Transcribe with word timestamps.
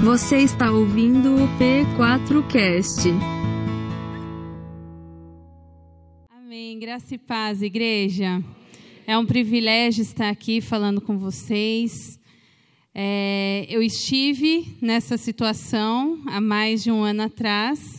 Você 0.00 0.38
está 0.38 0.70
ouvindo 0.70 1.34
o 1.34 1.48
P4Cast. 1.58 3.10
Amém. 6.30 6.78
Graça 6.78 7.16
e 7.16 7.18
paz, 7.18 7.62
igreja. 7.62 8.40
É 9.04 9.18
um 9.18 9.26
privilégio 9.26 10.02
estar 10.02 10.30
aqui 10.30 10.60
falando 10.60 11.00
com 11.00 11.18
vocês. 11.18 12.18
É, 12.94 13.66
eu 13.68 13.82
estive 13.82 14.78
nessa 14.80 15.16
situação 15.16 16.22
há 16.26 16.40
mais 16.40 16.84
de 16.84 16.92
um 16.92 17.02
ano 17.02 17.22
atrás 17.22 17.97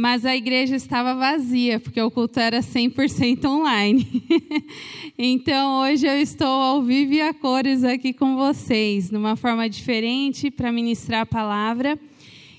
mas 0.00 0.24
a 0.24 0.34
igreja 0.34 0.74
estava 0.76 1.14
vazia, 1.14 1.78
porque 1.78 2.00
o 2.00 2.10
culto 2.10 2.40
era 2.40 2.60
100% 2.60 3.44
online. 3.44 4.08
então, 5.18 5.82
hoje 5.82 6.06
eu 6.06 6.18
estou 6.18 6.46
ao 6.46 6.82
vivo 6.82 7.12
e 7.12 7.20
a 7.20 7.34
cores 7.34 7.84
aqui 7.84 8.14
com 8.14 8.34
vocês, 8.34 9.10
numa 9.10 9.36
forma 9.36 9.68
diferente 9.68 10.50
para 10.50 10.72
ministrar 10.72 11.20
a 11.20 11.26
palavra. 11.26 11.98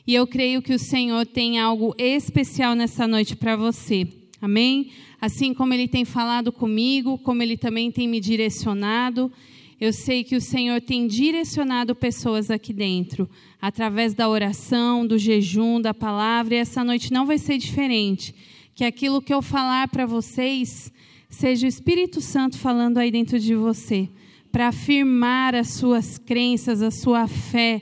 E 0.05 0.13
eu 0.13 0.27
creio 0.27 0.62
que 0.62 0.72
o 0.72 0.77
Senhor 0.77 1.26
tem 1.26 1.58
algo 1.58 1.96
especial 1.98 2.76
nessa 2.76 3.08
noite 3.08 3.35
para 3.35 3.55
você. 3.55 4.08
Amém? 4.40 4.91
Assim 5.20 5.52
como 5.52 5.73
Ele 5.73 5.88
tem 5.88 6.05
falado 6.05 6.52
comigo, 6.52 7.18
como 7.18 7.41
Ele 7.41 7.58
também 7.58 7.91
tem 7.91 8.08
me 8.08 8.20
direcionado. 8.20 9.32
Eu 9.81 9.91
sei 9.91 10.23
que 10.23 10.35
o 10.35 10.41
Senhor 10.41 10.80
tem 10.80 11.08
direcionado 11.08 11.95
pessoas 11.95 12.52
aqui 12.52 12.71
dentro, 12.71 13.27
através 13.59 14.13
da 14.13 14.30
oração, 14.30 15.07
do 15.07 15.17
jejum, 15.17 15.81
da 15.81 15.91
palavra, 15.91 16.54
e 16.54 16.59
essa 16.59 16.84
noite 16.84 17.12
não 17.12 17.26
vai 17.26 17.40
ser 17.40 17.57
diferente. 17.57 18.35
Que 18.76 18.85
aquilo 18.85 19.23
que 19.23 19.34
eu 19.34 19.41
falar 19.41 19.88
para 19.88 20.05
vocês 20.05 20.94
seja 21.31 21.66
o 21.66 21.67
Espírito 21.67 22.21
Santo 22.21 22.59
falando 22.59 22.99
aí 22.99 23.09
dentro 23.09 23.40
de 23.40 23.55
você, 23.55 24.07
para 24.52 24.67
afirmar 24.67 25.55
as 25.55 25.70
suas 25.70 26.20
crenças, 26.20 26.84
a 26.84 26.91
sua 26.91 27.27
fé, 27.27 27.82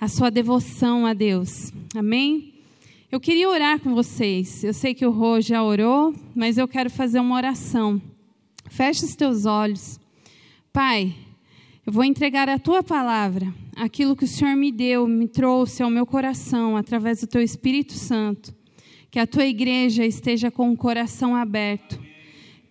a 0.00 0.08
sua 0.08 0.30
devoção 0.30 1.04
a 1.04 1.12
Deus. 1.12 1.70
Amém? 1.94 2.54
Eu 3.12 3.20
queria 3.20 3.50
orar 3.50 3.80
com 3.80 3.94
vocês. 3.94 4.64
Eu 4.64 4.72
sei 4.72 4.94
que 4.94 5.04
o 5.04 5.10
Rô 5.10 5.42
já 5.42 5.62
orou, 5.62 6.14
mas 6.34 6.56
eu 6.56 6.66
quero 6.66 6.88
fazer 6.88 7.20
uma 7.20 7.36
oração. 7.36 8.00
Feche 8.70 9.04
os 9.04 9.14
teus 9.14 9.44
olhos. 9.44 10.00
Pai, 10.72 11.14
eu 11.86 11.92
vou 11.92 12.02
entregar 12.02 12.48
a 12.48 12.58
tua 12.58 12.82
palavra, 12.82 13.52
aquilo 13.76 14.16
que 14.16 14.24
o 14.24 14.28
Senhor 14.28 14.56
me 14.56 14.72
deu, 14.72 15.06
me 15.06 15.28
trouxe 15.28 15.82
ao 15.82 15.90
meu 15.90 16.06
coração 16.06 16.78
através 16.78 17.20
do 17.20 17.26
teu 17.26 17.42
Espírito 17.42 17.92
Santo. 17.92 18.54
Que 19.10 19.18
a 19.18 19.26
tua 19.26 19.44
igreja 19.44 20.04
esteja 20.04 20.50
com 20.50 20.72
o 20.72 20.76
coração 20.76 21.36
aberto. 21.36 22.00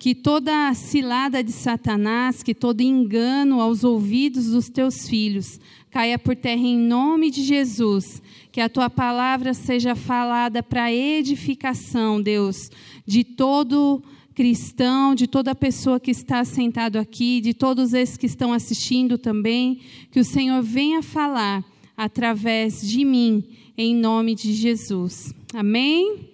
Que 0.00 0.16
toda 0.16 0.74
cilada 0.74 1.44
de 1.44 1.52
Satanás, 1.52 2.42
que 2.42 2.54
todo 2.54 2.80
engano 2.80 3.60
aos 3.60 3.84
ouvidos 3.84 4.50
dos 4.50 4.68
teus 4.68 5.08
filhos 5.08 5.60
caia 5.92 6.18
por 6.18 6.34
terra 6.34 6.66
em 6.66 6.76
nome 6.76 7.30
de 7.30 7.44
Jesus. 7.44 8.20
Que 8.50 8.60
a 8.60 8.68
tua 8.68 8.90
palavra 8.90 9.54
seja 9.54 9.94
falada 9.94 10.60
para 10.60 10.92
edificação, 10.92 12.20
Deus, 12.20 12.68
de 13.06 13.22
todo 13.22 14.02
cristão, 14.34 15.14
de 15.14 15.26
toda 15.26 15.54
pessoa 15.54 16.00
que 16.00 16.10
está 16.10 16.44
sentado 16.44 16.98
aqui, 16.98 17.40
de 17.40 17.54
todos 17.54 17.94
esses 17.94 18.16
que 18.16 18.26
estão 18.26 18.52
assistindo 18.52 19.16
também, 19.16 19.80
que 20.10 20.18
o 20.18 20.24
Senhor 20.24 20.62
venha 20.62 21.02
falar 21.02 21.64
através 21.96 22.80
de 22.80 23.04
mim, 23.04 23.44
em 23.78 23.94
nome 23.94 24.34
de 24.34 24.52
Jesus. 24.52 25.32
Amém? 25.54 26.28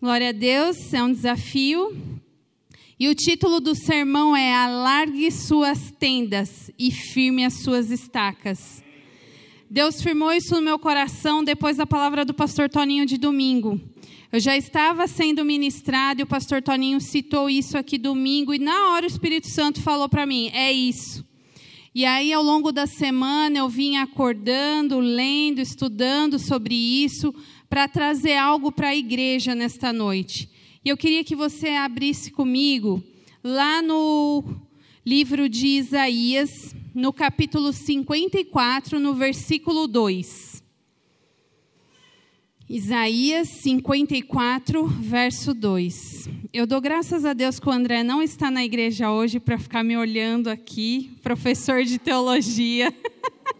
Glória 0.00 0.30
a 0.30 0.32
Deus, 0.32 0.94
é 0.94 1.02
um 1.02 1.12
desafio. 1.12 1.94
E 2.98 3.08
o 3.08 3.14
título 3.14 3.60
do 3.60 3.74
sermão 3.74 4.36
é 4.36 4.54
Alargue 4.54 5.30
suas 5.30 5.90
tendas 5.90 6.70
e 6.78 6.90
firme 6.90 7.44
as 7.44 7.62
suas 7.62 7.90
estacas. 7.90 8.82
Deus 9.70 10.02
firmou 10.02 10.32
isso 10.32 10.54
no 10.54 10.62
meu 10.62 10.78
coração 10.78 11.44
depois 11.44 11.76
da 11.76 11.86
palavra 11.86 12.24
do 12.24 12.34
pastor 12.34 12.68
Toninho 12.68 13.06
de 13.06 13.16
domingo. 13.16 13.80
Eu 14.32 14.38
já 14.38 14.56
estava 14.56 15.08
sendo 15.08 15.44
ministrado 15.44 16.20
e 16.20 16.22
o 16.22 16.26
pastor 16.26 16.62
Toninho 16.62 17.00
citou 17.00 17.50
isso 17.50 17.76
aqui 17.76 17.98
domingo, 17.98 18.54
e 18.54 18.60
na 18.60 18.90
hora 18.90 19.04
o 19.04 19.08
Espírito 19.08 19.48
Santo 19.48 19.82
falou 19.82 20.08
para 20.08 20.24
mim: 20.24 20.50
é 20.54 20.72
isso. 20.72 21.26
E 21.92 22.04
aí, 22.04 22.32
ao 22.32 22.40
longo 22.40 22.70
da 22.70 22.86
semana, 22.86 23.58
eu 23.58 23.68
vim 23.68 23.96
acordando, 23.96 25.00
lendo, 25.00 25.60
estudando 25.60 26.38
sobre 26.38 26.76
isso, 26.76 27.34
para 27.68 27.88
trazer 27.88 28.36
algo 28.36 28.70
para 28.70 28.90
a 28.90 28.96
igreja 28.96 29.52
nesta 29.56 29.92
noite. 29.92 30.48
E 30.84 30.88
eu 30.88 30.96
queria 30.96 31.24
que 31.24 31.34
você 31.34 31.70
abrisse 31.70 32.30
comigo 32.30 33.02
lá 33.42 33.82
no 33.82 34.44
livro 35.04 35.48
de 35.48 35.66
Isaías, 35.66 36.72
no 36.94 37.12
capítulo 37.12 37.72
54, 37.72 39.00
no 39.00 39.12
versículo 39.12 39.88
2. 39.88 40.49
Isaías 42.72 43.48
54, 43.48 44.86
verso 44.86 45.52
2. 45.52 46.28
Eu 46.52 46.68
dou 46.68 46.80
graças 46.80 47.24
a 47.24 47.32
Deus 47.32 47.58
que 47.58 47.68
o 47.68 47.72
André 47.72 48.04
não 48.04 48.22
está 48.22 48.48
na 48.48 48.64
igreja 48.64 49.10
hoje 49.10 49.40
para 49.40 49.58
ficar 49.58 49.82
me 49.82 49.96
olhando 49.96 50.46
aqui, 50.46 51.10
professor 51.20 51.82
de 51.82 51.98
teologia. 51.98 52.94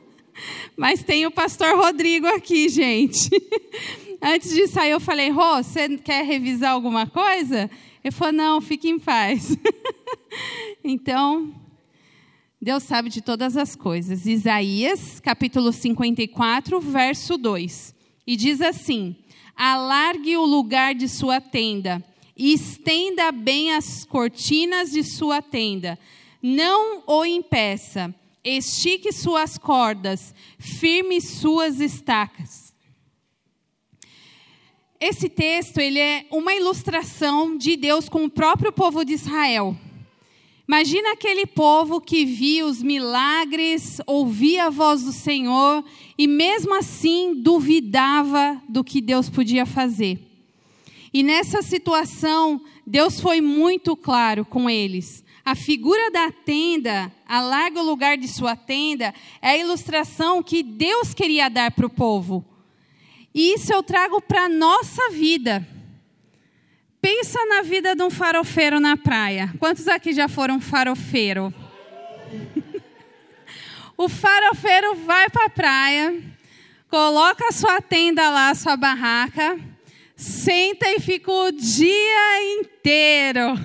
Mas 0.79 1.03
tem 1.03 1.27
o 1.27 1.31
pastor 1.33 1.77
Rodrigo 1.77 2.29
aqui, 2.29 2.69
gente. 2.69 3.31
Antes 4.23 4.55
de 4.55 4.69
sair, 4.69 4.93
eu 4.93 5.01
falei: 5.01 5.29
Rô, 5.29 5.57
você 5.57 5.99
quer 5.99 6.25
revisar 6.25 6.71
alguma 6.71 7.05
coisa? 7.05 7.69
Ele 8.05 8.13
falou: 8.13 8.33
não, 8.33 8.61
fique 8.61 8.89
em 8.89 9.01
paz. 9.01 9.59
então, 10.85 11.53
Deus 12.63 12.85
sabe 12.85 13.09
de 13.09 13.21
todas 13.21 13.57
as 13.57 13.75
coisas. 13.75 14.25
Isaías, 14.25 15.19
capítulo 15.19 15.73
54, 15.73 16.81
verso 16.81 17.37
2. 17.37 17.99
E 18.27 18.37
diz 18.37 18.61
assim: 18.61 19.17
alargue 19.57 20.37
o 20.37 20.45
lugar 20.45 20.95
de 20.95 21.09
sua 21.09 21.41
tenda, 21.41 22.03
e 22.37 22.53
estenda 22.53 23.31
bem 23.31 23.73
as 23.73 24.05
cortinas 24.05 24.91
de 24.91 25.03
sua 25.03 25.43
tenda. 25.43 25.99
Não 26.43 27.03
o 27.07 27.25
impeça, 27.25 28.15
estique 28.43 29.13
suas 29.13 29.59
cordas, 29.59 30.35
firme 30.59 31.21
suas 31.21 31.81
estacas. 31.81 32.75
Esse 34.99 35.29
texto 35.29 35.79
ele 35.79 35.99
é 35.99 36.27
uma 36.31 36.55
ilustração 36.55 37.57
de 37.57 37.77
Deus 37.77 38.09
com 38.09 38.25
o 38.25 38.31
próprio 38.31 38.71
povo 38.71 39.05
de 39.05 39.15
Israel. 39.15 39.77
Imagina 40.69 41.13
aquele 41.13 41.47
povo 41.47 42.01
que 42.01 42.25
via 42.25 42.65
os 42.65 42.83
milagres, 42.83 44.01
ouvia 44.07 44.67
a 44.67 44.71
voz 44.71 45.03
do 45.03 45.11
Senhor 45.11 45.85
e 46.21 46.27
mesmo 46.27 46.75
assim 46.75 47.35
duvidava 47.35 48.61
do 48.69 48.85
que 48.85 49.01
Deus 49.01 49.31
podia 49.31 49.65
fazer. 49.65 50.19
E 51.15 51.23
nessa 51.23 51.63
situação, 51.63 52.61
Deus 52.87 53.19
foi 53.19 53.41
muito 53.41 53.97
claro 53.97 54.45
com 54.45 54.69
eles. 54.69 55.25
A 55.43 55.55
figura 55.55 56.11
da 56.11 56.31
tenda, 56.31 57.11
alarga 57.27 57.81
o 57.81 57.87
lugar 57.87 58.19
de 58.19 58.29
sua 58.29 58.55
tenda, 58.55 59.15
é 59.41 59.53
a 59.53 59.57
ilustração 59.57 60.43
que 60.43 60.63
Deus 60.63 61.15
queria 61.15 61.49
dar 61.49 61.71
para 61.71 61.87
o 61.87 61.91
povo. 61.91 62.45
E 63.35 63.55
isso 63.55 63.73
eu 63.73 63.83
trago 63.83 64.21
para 64.21 64.45
a 64.45 64.49
nossa 64.51 65.09
vida. 65.13 65.67
Pensa 67.01 67.39
na 67.47 67.63
vida 67.63 67.97
de 67.97 68.03
um 68.03 68.11
farofeiro 68.11 68.79
na 68.79 68.95
praia. 68.95 69.55
Quantos 69.59 69.89
aqui 69.89 70.13
já 70.13 70.29
foram 70.29 70.61
farofeiro? 70.61 71.51
O 74.01 74.09
farofeiro 74.09 74.95
vai 74.95 75.29
para 75.29 75.45
a 75.45 75.51
praia, 75.51 76.23
coloca 76.89 77.49
a 77.49 77.53
sua 77.53 77.83
tenda 77.83 78.31
lá, 78.31 78.49
a 78.49 78.55
sua 78.55 78.75
barraca, 78.75 79.61
senta 80.17 80.89
e 80.89 80.99
fica 80.99 81.31
o 81.31 81.53
dia 81.53 82.59
inteiro. 82.59 83.59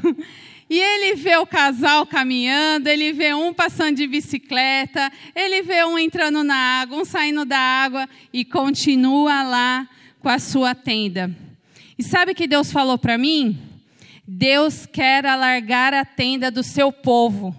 E 0.69 0.77
ele 0.77 1.15
vê 1.15 1.37
o 1.37 1.45
casal 1.45 2.05
caminhando, 2.05 2.89
ele 2.89 3.13
vê 3.13 3.33
um 3.33 3.53
passando 3.53 3.95
de 3.95 4.07
bicicleta, 4.07 5.09
ele 5.33 5.61
vê 5.61 5.85
um 5.85 5.97
entrando 5.97 6.43
na 6.43 6.81
água, 6.81 6.97
um 6.97 7.05
saindo 7.05 7.45
da 7.45 7.57
água 7.57 8.09
e 8.33 8.43
continua 8.43 9.41
lá 9.43 9.87
com 10.19 10.27
a 10.27 10.37
sua 10.37 10.75
tenda. 10.75 11.33
E 11.97 12.03
sabe 12.03 12.33
o 12.33 12.35
que 12.35 12.45
Deus 12.45 12.73
falou 12.73 12.97
para 12.97 13.17
mim? 13.17 13.57
Deus 14.27 14.85
quer 14.85 15.25
alargar 15.25 15.93
a 15.93 16.03
tenda 16.03 16.51
do 16.51 16.61
seu 16.61 16.91
povo. 16.91 17.55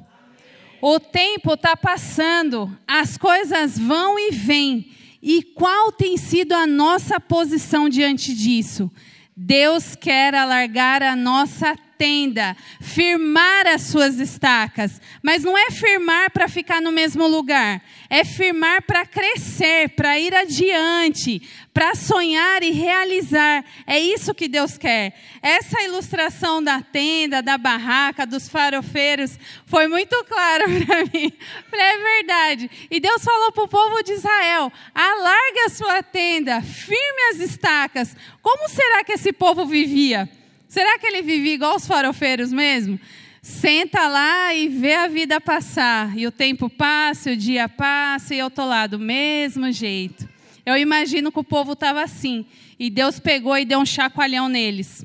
O 0.89 1.01
tempo 1.01 1.55
está 1.55 1.77
passando, 1.77 2.71
as 2.87 3.19
coisas 3.19 3.77
vão 3.77 4.17
e 4.17 4.31
vêm. 4.31 4.89
E 5.21 5.43
qual 5.43 5.91
tem 5.91 6.17
sido 6.17 6.53
a 6.53 6.65
nossa 6.65 7.19
posição 7.19 7.89
diante 7.89 8.33
disso? 8.33 8.89
Deus 9.37 9.97
quer 9.97 10.33
alargar 10.33 11.03
a 11.03 11.17
nossa 11.17 11.77
tenda, 11.97 12.57
firmar 12.81 13.67
as 13.67 13.83
suas 13.83 14.19
estacas. 14.19 15.01
Mas 15.23 15.43
não 15.43 15.57
é 15.57 15.71
firmar 15.71 16.31
para 16.31 16.49
ficar 16.49 16.81
no 16.81 16.93
mesmo 16.93 17.27
lugar, 17.27 17.83
é 18.09 18.25
firmar 18.25 18.83
para 18.83 19.05
crescer, 19.07 19.91
para 19.91 20.19
ir 20.19 20.35
adiante, 20.35 21.43
para 21.73 21.95
sonhar 21.95 22.63
e 22.63 22.71
realizar. 22.71 23.65
É 23.87 23.99
isso 23.99 24.35
que 24.35 24.49
Deus 24.49 24.79
quer. 24.79 25.15
Essa 25.43 25.83
ilustração 25.83 26.63
da 26.63 26.81
tenda, 26.81 27.43
da 27.43 27.59
barraca, 27.59 28.27
dos 28.27 28.49
farofeiros, 28.49 29.39
foi 29.67 29.87
muito 29.89 30.25
clara 30.25 30.65
para 30.87 31.05
mim. 31.05 31.33
É 31.73 31.99
verdade. 31.99 32.71
E 32.91 33.01
Deus 33.01 33.23
falou 33.23 33.53
para 33.53 33.65
o 33.65 33.69
povo 33.69 34.03
de 34.03 34.13
Israel: 34.13 34.73
alargue 34.95 35.61
a 35.67 35.71
sua 35.71 36.03
tenda, 36.03 36.63
firme 36.63 37.23
as 37.33 37.41
estacas. 37.41 38.17
Como 38.43 38.69
será 38.69 39.05
que 39.05 39.13
esse 39.13 39.33
povo 39.33 39.67
vivia? 39.67 40.29
Será 40.77 40.99
que 40.99 41.07
ele 41.07 41.23
vivia 41.23 41.55
igual 41.55 41.75
os 41.77 41.87
farofeiros 41.87 42.53
mesmo? 42.53 43.01
Senta 43.41 44.09
lá 44.09 44.53
e 44.53 44.69
vê 44.69 44.93
a 44.93 45.07
vida 45.07 45.41
passar. 45.41 46.15
E 46.19 46.27
o 46.27 46.31
tempo 46.31 46.69
passa, 46.69 47.31
o 47.31 47.37
dia 47.37 47.67
passa, 47.67 48.35
e 48.35 48.39
eu 48.39 48.49
estou 48.49 48.67
lá 48.67 48.87
do 48.87 48.99
mesmo 48.99 49.73
jeito. 49.73 50.29
Eu 50.67 50.77
imagino 50.77 51.33
que 51.33 51.39
o 51.39 51.43
povo 51.43 51.73
estava 51.73 52.03
assim. 52.03 52.45
E 52.79 52.91
Deus 52.91 53.19
pegou 53.19 53.57
e 53.57 53.65
deu 53.65 53.79
um 53.79 53.87
chacoalhão 53.87 54.51
neles. 54.51 55.03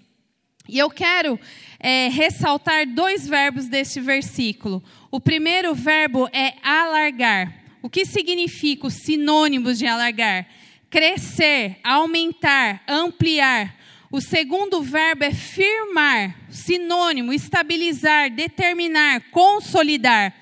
E 0.68 0.78
eu 0.78 0.90
quero 0.90 1.40
é, 1.80 2.10
ressaltar 2.10 2.86
dois 2.86 3.26
verbos 3.26 3.70
deste 3.70 4.02
versículo. 4.02 4.84
O 5.10 5.22
primeiro 5.22 5.74
verbo 5.74 6.28
é 6.34 6.56
alargar. 6.62 7.64
O 7.82 7.90
que 7.90 8.06
significa 8.06 8.88
os 8.88 8.96
sinônimos 8.96 9.80
de 9.80 9.88
alargar? 9.88 10.46
Crescer, 10.90 11.78
aumentar, 11.82 12.84
ampliar. 12.90 13.80
O 14.12 14.20
segundo 14.20 14.82
verbo 14.82 15.24
é 15.24 15.32
firmar, 15.32 16.36
sinônimo, 16.50 17.32
estabilizar, 17.32 18.30
determinar, 18.30 19.22
consolidar. 19.32 20.36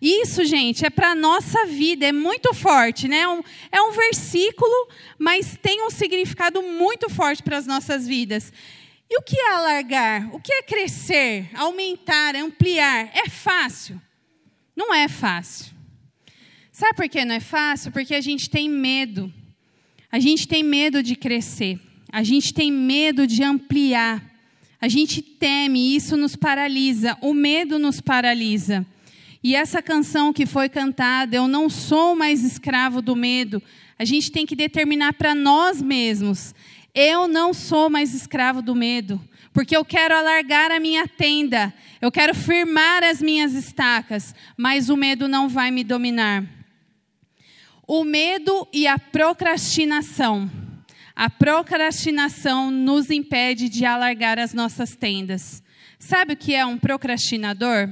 Isso, 0.00 0.44
gente, 0.44 0.86
é 0.86 0.90
para 0.90 1.10
a 1.10 1.14
nossa 1.14 1.66
vida, 1.66 2.06
é 2.06 2.12
muito 2.12 2.54
forte, 2.54 3.08
né? 3.08 3.20
É 3.20 3.28
um, 3.28 3.42
é 3.72 3.82
um 3.82 3.90
versículo, 3.90 4.88
mas 5.18 5.58
tem 5.60 5.84
um 5.84 5.90
significado 5.90 6.62
muito 6.62 7.08
forte 7.10 7.42
para 7.42 7.56
as 7.56 7.66
nossas 7.66 8.06
vidas. 8.06 8.52
E 9.10 9.18
o 9.18 9.22
que 9.22 9.36
é 9.36 9.50
alargar? 9.50 10.32
O 10.32 10.40
que 10.40 10.52
é 10.52 10.62
crescer, 10.62 11.50
aumentar, 11.54 12.36
ampliar? 12.36 13.10
É 13.12 13.28
fácil? 13.28 14.00
Não 14.76 14.94
é 14.94 15.08
fácil. 15.08 15.74
Sabe 16.70 16.94
por 16.94 17.08
que 17.08 17.24
não 17.24 17.34
é 17.34 17.40
fácil? 17.40 17.90
Porque 17.90 18.14
a 18.14 18.20
gente 18.20 18.48
tem 18.48 18.68
medo. 18.68 19.32
A 20.12 20.20
gente 20.20 20.46
tem 20.46 20.62
medo 20.62 21.02
de 21.02 21.16
crescer. 21.16 21.80
A 22.16 22.22
gente 22.22 22.54
tem 22.54 22.72
medo 22.72 23.26
de 23.26 23.42
ampliar. 23.42 24.24
A 24.80 24.88
gente 24.88 25.20
teme 25.20 25.94
isso 25.94 26.16
nos 26.16 26.34
paralisa. 26.34 27.14
O 27.20 27.34
medo 27.34 27.78
nos 27.78 28.00
paralisa. 28.00 28.86
E 29.44 29.54
essa 29.54 29.82
canção 29.82 30.32
que 30.32 30.46
foi 30.46 30.70
cantada, 30.70 31.36
Eu 31.36 31.46
Não 31.46 31.68
Sou 31.68 32.16
Mais 32.16 32.42
Escravo 32.42 33.02
do 33.02 33.14
Medo, 33.14 33.62
a 33.98 34.04
gente 34.06 34.32
tem 34.32 34.46
que 34.46 34.56
determinar 34.56 35.12
para 35.12 35.34
nós 35.34 35.82
mesmos: 35.82 36.54
eu 36.94 37.28
não 37.28 37.52
sou 37.52 37.90
mais 37.90 38.14
escravo 38.14 38.62
do 38.62 38.74
medo, 38.74 39.20
porque 39.52 39.76
eu 39.76 39.84
quero 39.84 40.16
alargar 40.16 40.70
a 40.70 40.80
minha 40.80 41.06
tenda, 41.06 41.70
eu 42.00 42.10
quero 42.10 42.34
firmar 42.34 43.04
as 43.04 43.20
minhas 43.20 43.52
estacas, 43.52 44.34
mas 44.56 44.88
o 44.88 44.96
medo 44.96 45.28
não 45.28 45.50
vai 45.50 45.70
me 45.70 45.84
dominar. 45.84 46.42
O 47.86 48.04
medo 48.04 48.66
e 48.72 48.86
a 48.86 48.98
procrastinação. 48.98 50.50
A 51.18 51.30
procrastinação 51.30 52.70
nos 52.70 53.08
impede 53.10 53.70
de 53.70 53.86
alargar 53.86 54.38
as 54.38 54.52
nossas 54.52 54.94
tendas. 54.94 55.62
Sabe 55.98 56.34
o 56.34 56.36
que 56.36 56.54
é 56.54 56.66
um 56.66 56.76
procrastinador? 56.76 57.88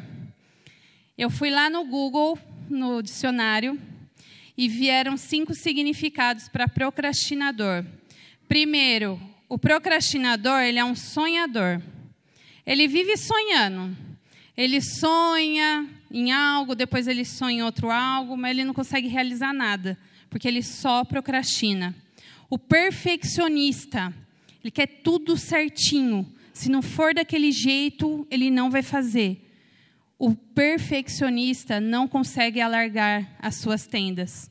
Eu 1.17 1.31
fui 1.31 1.49
lá 1.49 1.71
no 1.71 1.87
Google, 1.87 2.39
no 2.69 3.03
dicionário, 3.03 3.81
e 4.59 4.69
vieram 4.69 5.17
cinco 5.17 5.55
significados 5.55 6.51
para 6.51 6.69
procrastinador. 6.69 7.87
Primeiro, 8.47 9.19
o 9.49 9.57
procrastinador, 9.57 10.61
ele 10.61 10.79
é 10.79 10.85
um 10.85 10.95
sonhador. 10.95 11.81
Ele 12.67 12.87
vive 12.87 13.17
sonhando. 13.17 13.97
Ele 14.55 14.83
sonha 14.83 15.89
em 16.11 16.31
algo, 16.31 16.75
depois 16.75 17.09
ele 17.09 17.25
sonha 17.25 17.61
em 17.61 17.63
outro 17.63 17.91
algo, 17.91 18.37
mas 18.37 18.51
ele 18.51 18.65
não 18.65 18.75
consegue 18.75 19.09
realizar 19.09 19.55
nada, 19.55 19.97
porque 20.29 20.47
ele 20.47 20.63
só 20.63 21.05
procrastina. 21.05 22.04
O 22.51 22.59
perfeccionista, 22.59 24.15
ele 24.63 24.71
quer 24.71 24.87
tudo 24.87 25.37
certinho. 25.37 26.27
Se 26.53 26.71
não 26.71 26.83
for 26.83 27.15
daquele 27.15 27.51
jeito, 27.51 28.27
ele 28.31 28.51
não 28.51 28.71
vai 28.71 28.83
fazer 28.83 29.45
o 30.19 30.35
perfeccionista 30.35 31.81
não 31.81 32.07
consegue 32.07 32.61
alargar 32.61 33.37
as 33.39 33.57
suas 33.57 33.87
tendas. 33.87 34.51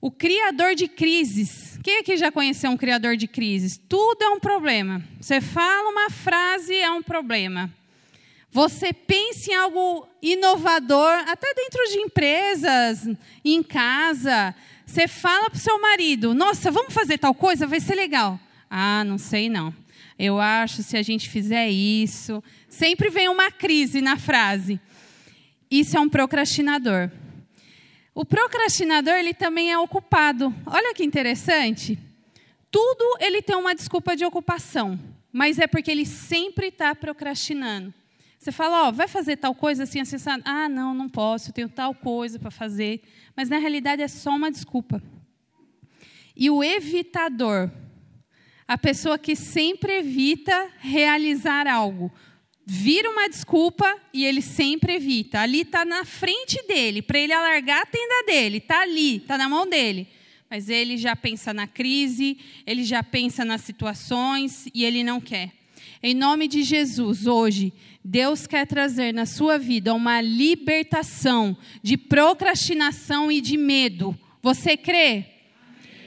O 0.00 0.10
criador 0.10 0.74
de 0.74 0.86
crises. 0.86 1.78
Quem 1.82 1.98
aqui 1.98 2.16
já 2.16 2.30
conheceu 2.30 2.70
um 2.70 2.76
criador 2.76 3.16
de 3.16 3.26
crises? 3.26 3.80
Tudo 3.88 4.22
é 4.22 4.28
um 4.28 4.38
problema. 4.38 5.02
Você 5.20 5.40
fala 5.40 5.88
uma 5.88 6.10
frase, 6.10 6.74
é 6.74 6.90
um 6.90 7.02
problema. 7.02 7.72
Você 8.50 8.92
pensa 8.92 9.50
em 9.50 9.54
algo 9.54 10.06
inovador, 10.22 11.14
até 11.26 11.52
dentro 11.54 11.82
de 11.90 11.98
empresas, 11.98 13.08
em 13.44 13.62
casa. 13.62 14.54
Você 14.86 15.08
fala 15.08 15.50
para 15.50 15.56
o 15.58 15.60
seu 15.60 15.80
marido: 15.80 16.32
Nossa, 16.32 16.70
vamos 16.70 16.94
fazer 16.94 17.18
tal 17.18 17.34
coisa, 17.34 17.66
vai 17.66 17.80
ser 17.80 17.96
legal. 17.96 18.38
Ah, 18.70 19.02
não 19.04 19.18
sei 19.18 19.48
não. 19.48 19.74
Eu 20.18 20.40
acho 20.40 20.82
se 20.82 20.96
a 20.96 21.02
gente 21.02 21.28
fizer 21.28 21.68
isso. 21.68 22.42
Sempre 22.68 23.10
vem 23.10 23.28
uma 23.28 23.50
crise 23.50 24.00
na 24.00 24.16
frase. 24.16 24.80
Isso 25.70 25.96
é 25.96 26.00
um 26.00 26.08
procrastinador. 26.08 27.10
O 28.14 28.24
procrastinador, 28.24 29.14
ele 29.14 29.34
também 29.34 29.70
é 29.70 29.78
ocupado. 29.78 30.54
Olha 30.64 30.94
que 30.94 31.04
interessante. 31.04 31.98
Tudo 32.70 33.18
ele 33.20 33.42
tem 33.42 33.56
uma 33.56 33.74
desculpa 33.74 34.16
de 34.16 34.24
ocupação, 34.24 34.98
mas 35.32 35.58
é 35.58 35.66
porque 35.66 35.90
ele 35.90 36.06
sempre 36.06 36.68
está 36.68 36.94
procrastinando. 36.94 37.92
Você 38.38 38.52
fala, 38.52 38.84
ó, 38.84 38.88
oh, 38.88 38.92
vai 38.92 39.08
fazer 39.08 39.36
tal 39.36 39.54
coisa 39.54 39.82
assim, 39.82 40.00
assim, 40.00 40.16
assim. 40.16 40.30
Ah, 40.44 40.68
não, 40.68 40.94
não 40.94 41.08
posso, 41.08 41.52
tenho 41.52 41.68
tal 41.68 41.94
coisa 41.94 42.38
para 42.38 42.50
fazer. 42.50 43.02
Mas 43.36 43.50
na 43.50 43.58
realidade 43.58 44.02
é 44.02 44.08
só 44.08 44.30
uma 44.30 44.50
desculpa. 44.50 45.02
E 46.34 46.50
o 46.50 46.64
evitador, 46.64 47.70
a 48.66 48.78
pessoa 48.78 49.18
que 49.18 49.36
sempre 49.36 49.98
evita 49.98 50.70
realizar 50.78 51.66
algo. 51.66 52.10
Vira 52.64 53.08
uma 53.08 53.28
desculpa 53.28 53.96
e 54.12 54.24
ele 54.24 54.42
sempre 54.42 54.94
evita. 54.94 55.40
Ali 55.40 55.60
está 55.60 55.84
na 55.84 56.04
frente 56.04 56.60
dele, 56.66 57.00
para 57.00 57.18
ele 57.18 57.32
alargar 57.32 57.82
a 57.82 57.86
tenda 57.86 58.24
dele. 58.26 58.56
Está 58.56 58.80
ali, 58.80 59.18
está 59.18 59.38
na 59.38 59.48
mão 59.48 59.68
dele. 59.68 60.08
Mas 60.50 60.68
ele 60.68 60.96
já 60.96 61.14
pensa 61.14 61.52
na 61.52 61.66
crise, 61.66 62.38
ele 62.66 62.84
já 62.84 63.02
pensa 63.02 63.44
nas 63.44 63.60
situações 63.60 64.68
e 64.74 64.84
ele 64.84 65.04
não 65.04 65.20
quer. 65.20 65.52
Em 66.02 66.14
nome 66.14 66.46
de 66.46 66.62
Jesus, 66.62 67.26
hoje, 67.26 67.72
Deus 68.04 68.46
quer 68.46 68.66
trazer 68.66 69.12
na 69.12 69.24
sua 69.24 69.58
vida 69.58 69.94
uma 69.94 70.20
libertação 70.20 71.56
de 71.82 71.96
procrastinação 71.96 73.32
e 73.32 73.40
de 73.40 73.56
medo. 73.56 74.16
Você 74.42 74.76
crê? 74.76 75.24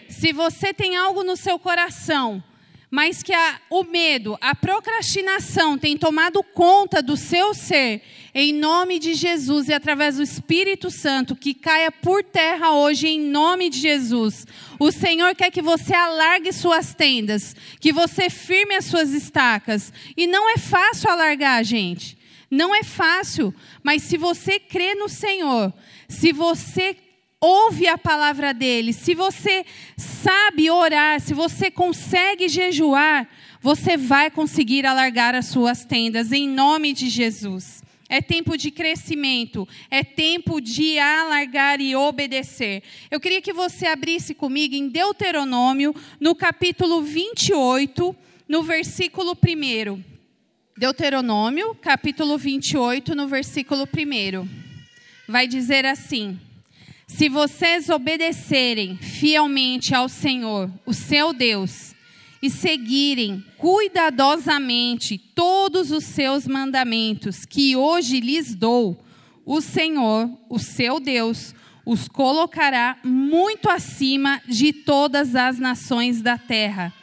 Se 0.07 0.31
você 0.31 0.73
tem 0.73 0.95
algo 0.95 1.23
no 1.23 1.35
seu 1.35 1.57
coração 1.57 2.43
mas 2.91 3.21
que 3.21 3.33
a, 3.33 3.61
o 3.69 3.83
medo, 3.83 4.37
a 4.41 4.55
procrastinação 4.55 5.77
tem 5.77 5.95
tomado 5.95 6.41
conta 6.41 7.01
do 7.01 7.15
seu 7.15 7.53
ser, 7.53 8.01
em 8.39 8.53
nome 8.53 8.99
de 8.99 9.13
Jesus 9.13 9.67
e 9.67 9.73
através 9.73 10.15
do 10.15 10.23
Espírito 10.23 10.89
Santo, 10.89 11.35
que 11.35 11.53
caia 11.53 11.91
por 11.91 12.23
terra 12.23 12.71
hoje, 12.71 13.07
em 13.07 13.19
nome 13.19 13.69
de 13.69 13.79
Jesus. 13.79 14.47
O 14.79 14.91
Senhor 14.91 15.35
quer 15.35 15.51
que 15.51 15.61
você 15.61 15.93
alargue 15.93 16.53
suas 16.53 16.93
tendas, 16.93 17.55
que 17.79 17.91
você 17.91 18.29
firme 18.29 18.75
as 18.75 18.85
suas 18.85 19.11
estacas. 19.11 19.91
E 20.15 20.25
não 20.25 20.49
é 20.49 20.57
fácil 20.57 21.09
alargar, 21.09 21.63
gente. 21.63 22.17
Não 22.49 22.73
é 22.73 22.81
fácil, 22.81 23.53
mas 23.83 24.03
se 24.03 24.17
você 24.17 24.57
crê 24.57 24.95
no 24.95 25.09
Senhor, 25.09 25.73
se 26.07 26.31
você 26.31 26.95
ouve 27.41 27.87
a 27.87 27.97
palavra 27.97 28.53
dele, 28.53 28.93
se 28.93 29.13
você 29.13 29.65
sabe 29.97 30.71
orar, 30.71 31.19
se 31.19 31.33
você 31.33 31.69
consegue 31.69 32.47
jejuar, 32.47 33.27
você 33.61 33.97
vai 33.97 34.31
conseguir 34.31 34.85
alargar 34.85 35.35
as 35.35 35.47
suas 35.47 35.85
tendas 35.85 36.31
em 36.31 36.47
nome 36.47 36.93
de 36.93 37.09
Jesus. 37.09 37.83
É 38.11 38.21
tempo 38.21 38.57
de 38.57 38.71
crescimento, 38.71 39.67
é 39.89 40.03
tempo 40.03 40.59
de 40.59 40.97
alargar 40.97 41.79
e 41.79 41.95
obedecer. 41.95 42.81
Eu 43.11 43.19
queria 43.19 43.39
que 43.39 43.53
você 43.53 43.85
abrisse 43.85 44.33
comigo 44.33 44.73
em 44.73 44.89
Deuteronômio, 44.89 45.95
no 46.19 46.33
capítulo 46.33 47.03
28, 47.03 48.15
no 48.47 48.63
versículo 48.63 49.33
1. 49.33 50.03
Deuteronômio, 50.75 51.75
capítulo 51.75 52.35
28, 52.35 53.13
no 53.13 53.27
versículo 53.27 53.83
1. 53.83 54.47
Vai 55.27 55.47
dizer 55.47 55.85
assim: 55.85 56.39
se 57.05 57.29
vocês 57.29 57.89
obedecerem 57.89 58.97
fielmente 58.97 59.93
ao 59.93 60.09
Senhor, 60.09 60.71
o 60.85 60.93
seu 60.93 61.31
Deus, 61.33 61.93
e 62.41 62.49
seguirem 62.49 63.43
cuidadosamente 63.57 65.17
todos 65.17 65.91
os 65.91 66.03
seus 66.05 66.47
mandamentos 66.47 67.45
que 67.45 67.75
hoje 67.75 68.19
lhes 68.19 68.55
dou, 68.55 68.97
o 69.45 69.61
Senhor, 69.61 70.29
o 70.49 70.59
seu 70.59 70.99
Deus, 70.99 71.53
os 71.85 72.07
colocará 72.07 72.97
muito 73.03 73.69
acima 73.69 74.41
de 74.47 74.71
todas 74.71 75.35
as 75.35 75.57
nações 75.57 76.21
da 76.21 76.37
terra. 76.37 76.93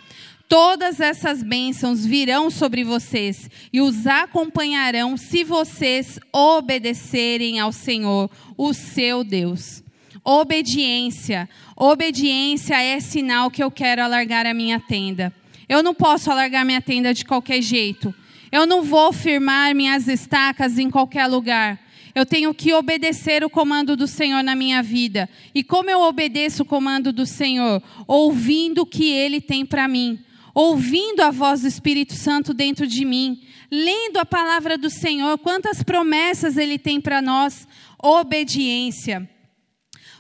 Todas 0.49 1.01
essas 1.01 1.43
bênçãos 1.43 2.07
virão 2.07 2.51
sobre 2.51 2.85
vocês 2.85 3.51
e 3.73 3.81
os 3.81 4.07
acompanharão 4.07 5.17
se 5.17 5.43
vocês 5.43 6.21
obedecerem 6.33 7.59
ao 7.59 7.73
Senhor, 7.73 8.31
o 8.57 8.73
seu 8.73 9.25
Deus. 9.25 9.83
Obediência. 10.29 11.49
Obediência 11.77 12.83
é 12.83 12.99
sinal 12.99 13.49
que 13.49 13.63
eu 13.63 13.71
quero 13.71 14.03
alargar 14.03 14.45
a 14.45 14.53
minha 14.53 14.81
tenda. 14.81 15.33
Eu 15.69 15.85
não 15.85 15.95
posso 15.95 16.33
alargar 16.33 16.67
minha 16.67 16.83
tenda 16.83 17.15
de 17.15 17.25
qualquer 17.25 17.63
jeito. 17.63 18.13
Eu 18.51 18.67
não 18.67 18.83
vou 18.83 19.13
firmar 19.13 19.73
minhas 19.73 20.09
estacas 20.09 20.81
em 20.81 20.91
qualquer 20.91 21.29
lugar. 21.29 21.79
Eu 22.13 22.27
tenho 22.27 22.53
que 22.53 22.75
obedecer 22.75 23.45
o 23.45 23.51
comando 23.51 23.95
do 23.95 24.09
Senhor 24.09 24.43
na 24.43 24.57
minha 24.57 24.83
vida. 24.83 25.29
E 25.55 25.63
como 25.63 25.91
eu 25.91 26.01
obedeço 26.01 26.65
o 26.65 26.67
comando 26.67 27.13
do 27.13 27.25
Senhor? 27.25 27.81
Ouvindo 28.09 28.83
o 28.83 28.87
que 28.87 29.09
Ele 29.09 29.41
tem 29.41 29.65
para 29.65 29.87
mim. 29.87 30.19
Ouvindo 30.53 31.21
a 31.21 31.31
voz 31.31 31.61
do 31.61 31.69
Espírito 31.69 32.15
Santo 32.15 32.53
dentro 32.53 32.85
de 32.85 33.05
mim. 33.05 33.43
Lendo 33.71 34.17
a 34.17 34.27
palavra 34.27 34.77
do 34.77 34.91
Senhor. 34.91 35.39
Quantas 35.39 35.85
promessas 35.85 36.57
Ele 36.57 36.81
tem 36.81 37.01
para 37.01 37.23
nós. 37.23 37.69
Obediência. 38.03 39.31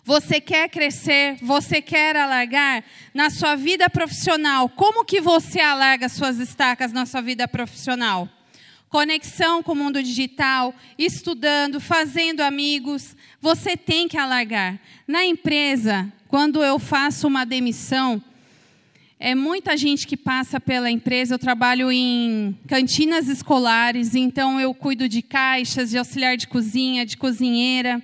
Você 0.07 0.41
quer 0.41 0.69
crescer, 0.69 1.37
você 1.43 1.83
quer 1.83 2.17
alargar 2.17 2.85
na 3.13 3.29
sua 3.29 3.57
vida 3.57 3.91
profissional. 3.91 4.69
Como 4.69 5.05
que 5.05 5.21
você 5.21 5.59
alarga 5.59 6.09
suas 6.09 6.39
estacas 6.39 6.93
na 6.93 7.05
sua 7.05 7.21
vida 7.21 7.49
profissional? 7.49 8.29
conexão 8.89 9.65
com 9.65 9.73
o 9.73 9.77
mundo 9.77 10.01
digital, 10.01 10.73
estudando, 10.97 11.81
fazendo 11.81 12.41
amigos, 12.41 13.17
você 13.43 13.77
tem 13.77 14.07
que 14.07 14.17
alargar. 14.17 14.81
Na 15.09 15.27
empresa, 15.27 16.11
quando 16.29 16.63
eu 16.63 16.79
faço 16.79 17.27
uma 17.27 17.45
demissão, 17.45 18.23
é 19.19 19.35
muita 19.35 19.77
gente 19.77 20.07
que 20.07 20.17
passa 20.17 20.61
pela 20.61 20.91
empresa. 20.91 21.35
Eu 21.35 21.39
trabalho 21.39 21.91
em 21.91 22.57
cantinas 22.69 23.29
escolares, 23.29 24.15
então 24.15 24.61
eu 24.61 24.73
cuido 24.73 25.09
de 25.09 25.21
caixas, 25.21 25.91
de 25.91 25.99
auxiliar 25.99 26.37
de 26.37 26.47
cozinha, 26.47 27.05
de 27.05 27.17
cozinheira. 27.17 28.01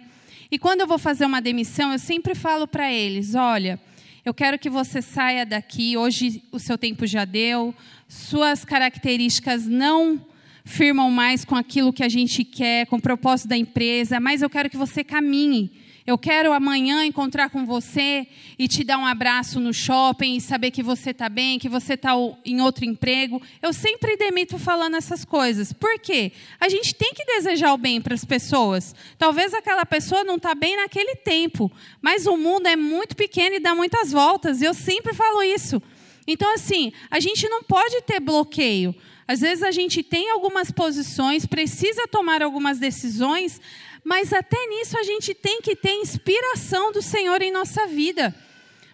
E 0.52 0.58
quando 0.58 0.82
eu 0.82 0.86
vou 0.86 0.98
fazer 0.98 1.24
uma 1.24 1.40
demissão, 1.40 1.92
eu 1.92 1.98
sempre 1.98 2.34
falo 2.34 2.68
para 2.68 2.92
eles: 2.92 3.34
olha, 3.34 3.80
eu 4.22 4.34
quero 4.34 4.58
que 4.58 4.68
você 4.68 5.00
saia 5.00 5.46
daqui. 5.46 5.96
Hoje 5.96 6.42
o 6.52 6.58
seu 6.58 6.76
tempo 6.76 7.06
já 7.06 7.24
deu, 7.24 7.74
suas 8.06 8.62
características 8.62 9.66
não 9.66 10.22
firmam 10.62 11.10
mais 11.10 11.42
com 11.42 11.56
aquilo 11.56 11.90
que 11.90 12.04
a 12.04 12.08
gente 12.08 12.44
quer, 12.44 12.84
com 12.84 12.96
o 12.96 13.00
propósito 13.00 13.48
da 13.48 13.56
empresa, 13.56 14.20
mas 14.20 14.42
eu 14.42 14.50
quero 14.50 14.68
que 14.68 14.76
você 14.76 15.02
caminhe. 15.02 15.72
Eu 16.04 16.18
quero 16.18 16.52
amanhã 16.52 17.04
encontrar 17.04 17.48
com 17.50 17.64
você 17.64 18.26
e 18.58 18.66
te 18.66 18.82
dar 18.82 18.98
um 18.98 19.06
abraço 19.06 19.60
no 19.60 19.72
shopping 19.72 20.36
e 20.36 20.40
saber 20.40 20.72
que 20.72 20.82
você 20.82 21.10
está 21.10 21.28
bem, 21.28 21.60
que 21.60 21.68
você 21.68 21.94
está 21.94 22.12
em 22.44 22.60
outro 22.60 22.84
emprego. 22.84 23.40
Eu 23.62 23.72
sempre 23.72 24.16
demito 24.16 24.58
falando 24.58 24.96
essas 24.96 25.24
coisas. 25.24 25.72
Por 25.72 26.00
quê? 26.00 26.32
A 26.58 26.68
gente 26.68 26.92
tem 26.94 27.14
que 27.14 27.24
desejar 27.24 27.72
o 27.72 27.78
bem 27.78 28.00
para 28.00 28.14
as 28.14 28.24
pessoas. 28.24 28.94
Talvez 29.16 29.54
aquela 29.54 29.86
pessoa 29.86 30.24
não 30.24 30.36
está 30.36 30.54
bem 30.56 30.76
naquele 30.76 31.14
tempo, 31.16 31.70
mas 32.00 32.26
o 32.26 32.36
mundo 32.36 32.66
é 32.66 32.74
muito 32.74 33.14
pequeno 33.14 33.54
e 33.54 33.60
dá 33.60 33.72
muitas 33.72 34.10
voltas. 34.10 34.60
E 34.60 34.64
eu 34.64 34.74
sempre 34.74 35.14
falo 35.14 35.40
isso. 35.42 35.80
Então, 36.26 36.52
assim, 36.54 36.92
a 37.10 37.20
gente 37.20 37.48
não 37.48 37.62
pode 37.62 38.00
ter 38.02 38.18
bloqueio. 38.18 38.94
Às 39.26 39.40
vezes 39.40 39.62
a 39.62 39.70
gente 39.70 40.02
tem 40.02 40.30
algumas 40.30 40.70
posições, 40.70 41.46
precisa 41.46 42.06
tomar 42.08 42.42
algumas 42.42 42.78
decisões, 42.78 43.60
mas 44.04 44.32
até 44.32 44.66
nisso 44.66 44.98
a 44.98 45.02
gente 45.02 45.34
tem 45.34 45.60
que 45.60 45.76
ter 45.76 45.92
inspiração 45.92 46.92
do 46.92 47.00
Senhor 47.00 47.40
em 47.40 47.52
nossa 47.52 47.86
vida. 47.86 48.34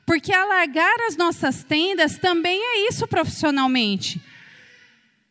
Porque 0.05 0.33
alargar 0.33 0.95
as 1.07 1.17
nossas 1.17 1.63
tendas 1.63 2.19
também 2.19 2.61
é 2.61 2.89
isso 2.89 3.07
profissionalmente. 3.07 4.21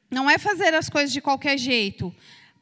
Não 0.10 0.30
é 0.30 0.38
fazer 0.38 0.74
as 0.74 0.90
coisas 0.90 1.12
de 1.12 1.22
qualquer 1.22 1.58
jeito. 1.58 2.14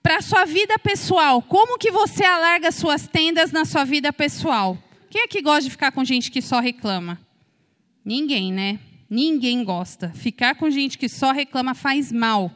Para 0.02 0.18
a 0.18 0.22
sua 0.22 0.46
vida 0.46 0.78
pessoal, 0.78 1.42
como 1.42 1.78
que 1.78 1.92
você 1.92 2.24
alarga 2.24 2.72
suas 2.72 3.08
tendas 3.08 3.52
na 3.52 3.66
sua 3.66 3.84
vida 3.84 4.14
pessoal? 4.14 4.78
Quem 5.10 5.22
é 5.22 5.28
que 5.28 5.42
gosta 5.42 5.64
de 5.64 5.72
ficar 5.72 5.92
com 5.92 6.04
gente 6.04 6.32
que 6.32 6.42
só 6.42 6.60
reclama? 6.60 7.20
Ninguém, 8.04 8.52
né? 8.52 8.80
Ninguém 9.10 9.64
gosta. 9.64 10.10
Ficar 10.10 10.56
com 10.56 10.70
gente 10.70 10.98
que 10.98 11.10
só 11.10 11.32
reclama 11.32 11.74
faz 11.74 12.12
mal. 12.12 12.52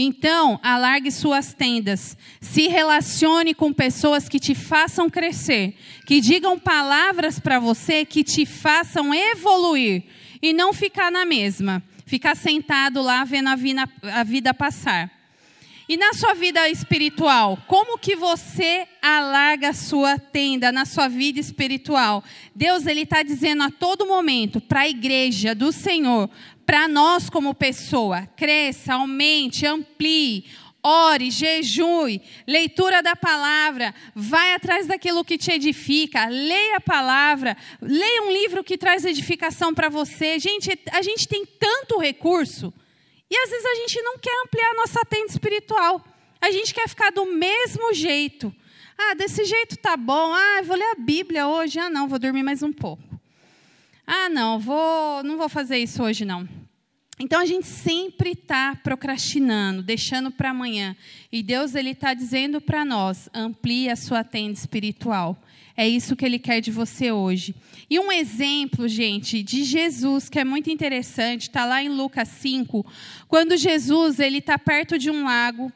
Então, 0.00 0.60
alargue 0.62 1.10
suas 1.10 1.52
tendas. 1.52 2.16
Se 2.40 2.68
relacione 2.68 3.52
com 3.52 3.72
pessoas 3.72 4.28
que 4.28 4.38
te 4.38 4.54
façam 4.54 5.10
crescer, 5.10 5.76
que 6.06 6.20
digam 6.20 6.56
palavras 6.56 7.40
para 7.40 7.58
você 7.58 8.04
que 8.04 8.22
te 8.22 8.46
façam 8.46 9.12
evoluir 9.12 10.04
e 10.40 10.52
não 10.52 10.72
ficar 10.72 11.10
na 11.10 11.24
mesma, 11.24 11.82
ficar 12.06 12.36
sentado 12.36 13.02
lá 13.02 13.24
vendo 13.24 13.48
a 13.48 14.22
vida, 14.22 14.54
passar. 14.54 15.10
E 15.88 15.96
na 15.96 16.12
sua 16.12 16.32
vida 16.32 16.68
espiritual, 16.68 17.58
como 17.66 17.98
que 17.98 18.14
você 18.14 18.86
alarga 19.02 19.70
a 19.70 19.74
sua 19.74 20.16
tenda 20.16 20.70
na 20.70 20.84
sua 20.84 21.08
vida 21.08 21.40
espiritual? 21.40 22.22
Deus 22.54 22.86
ele 22.86 23.00
está 23.00 23.24
dizendo 23.24 23.64
a 23.64 23.70
todo 23.70 24.06
momento 24.06 24.60
para 24.60 24.82
a 24.82 24.88
igreja 24.88 25.56
do 25.56 25.72
Senhor, 25.72 26.30
para 26.68 26.86
nós 26.86 27.30
como 27.30 27.54
pessoa, 27.54 28.28
cresça, 28.36 28.92
aumente, 28.92 29.64
amplie, 29.64 30.44
ore, 30.82 31.30
jejue, 31.30 32.20
leitura 32.46 33.02
da 33.02 33.16
palavra, 33.16 33.94
vai 34.14 34.52
atrás 34.52 34.86
daquilo 34.86 35.24
que 35.24 35.38
te 35.38 35.50
edifica, 35.50 36.26
leia 36.26 36.76
a 36.76 36.80
palavra, 36.80 37.56
leia 37.80 38.22
um 38.24 38.30
livro 38.30 38.62
que 38.62 38.76
traz 38.76 39.06
edificação 39.06 39.72
para 39.72 39.88
você. 39.88 40.38
Gente, 40.38 40.78
a 40.92 41.00
gente 41.00 41.26
tem 41.26 41.46
tanto 41.46 41.98
recurso. 41.98 42.70
E 43.30 43.34
às 43.34 43.48
vezes 43.48 43.64
a 43.64 43.74
gente 43.76 44.02
não 44.02 44.18
quer 44.18 44.42
ampliar 44.44 44.70
a 44.72 44.74
nossa 44.74 45.00
tenda 45.06 45.32
espiritual. 45.32 46.04
A 46.38 46.50
gente 46.50 46.74
quer 46.74 46.86
ficar 46.86 47.10
do 47.10 47.24
mesmo 47.24 47.94
jeito. 47.94 48.54
Ah, 48.98 49.14
desse 49.14 49.42
jeito 49.46 49.74
tá 49.78 49.96
bom. 49.96 50.34
Ah, 50.34 50.60
vou 50.62 50.76
ler 50.76 50.90
a 50.90 50.96
Bíblia 50.96 51.48
hoje. 51.48 51.78
Ah, 51.78 51.88
não, 51.88 52.06
vou 52.06 52.18
dormir 52.18 52.42
mais 52.42 52.62
um 52.62 52.74
pouco. 52.74 53.07
Ah, 54.10 54.30
não, 54.30 54.58
vou, 54.58 55.22
não 55.22 55.36
vou 55.36 55.50
fazer 55.50 55.76
isso 55.76 56.02
hoje 56.02 56.24
não. 56.24 56.48
Então 57.20 57.42
a 57.42 57.44
gente 57.44 57.66
sempre 57.66 58.30
está 58.30 58.74
procrastinando, 58.76 59.82
deixando 59.82 60.30
para 60.30 60.48
amanhã. 60.48 60.96
E 61.30 61.42
Deus 61.42 61.74
ele 61.74 61.90
está 61.90 62.14
dizendo 62.14 62.58
para 62.58 62.86
nós: 62.86 63.28
amplie 63.34 63.90
a 63.90 63.96
sua 63.96 64.24
tenda 64.24 64.54
espiritual. 64.54 65.38
É 65.76 65.86
isso 65.86 66.16
que 66.16 66.24
ele 66.24 66.38
quer 66.38 66.62
de 66.62 66.70
você 66.70 67.12
hoje. 67.12 67.54
E 67.90 68.00
um 68.00 68.10
exemplo, 68.10 68.88
gente, 68.88 69.42
de 69.42 69.62
Jesus, 69.62 70.30
que 70.30 70.38
é 70.38 70.44
muito 70.44 70.70
interessante, 70.70 71.42
está 71.42 71.66
lá 71.66 71.82
em 71.82 71.90
Lucas 71.90 72.28
5, 72.28 72.86
quando 73.28 73.58
Jesus 73.58 74.18
ele 74.20 74.38
está 74.38 74.58
perto 74.58 74.98
de 74.98 75.10
um 75.10 75.24
lago 75.24 75.70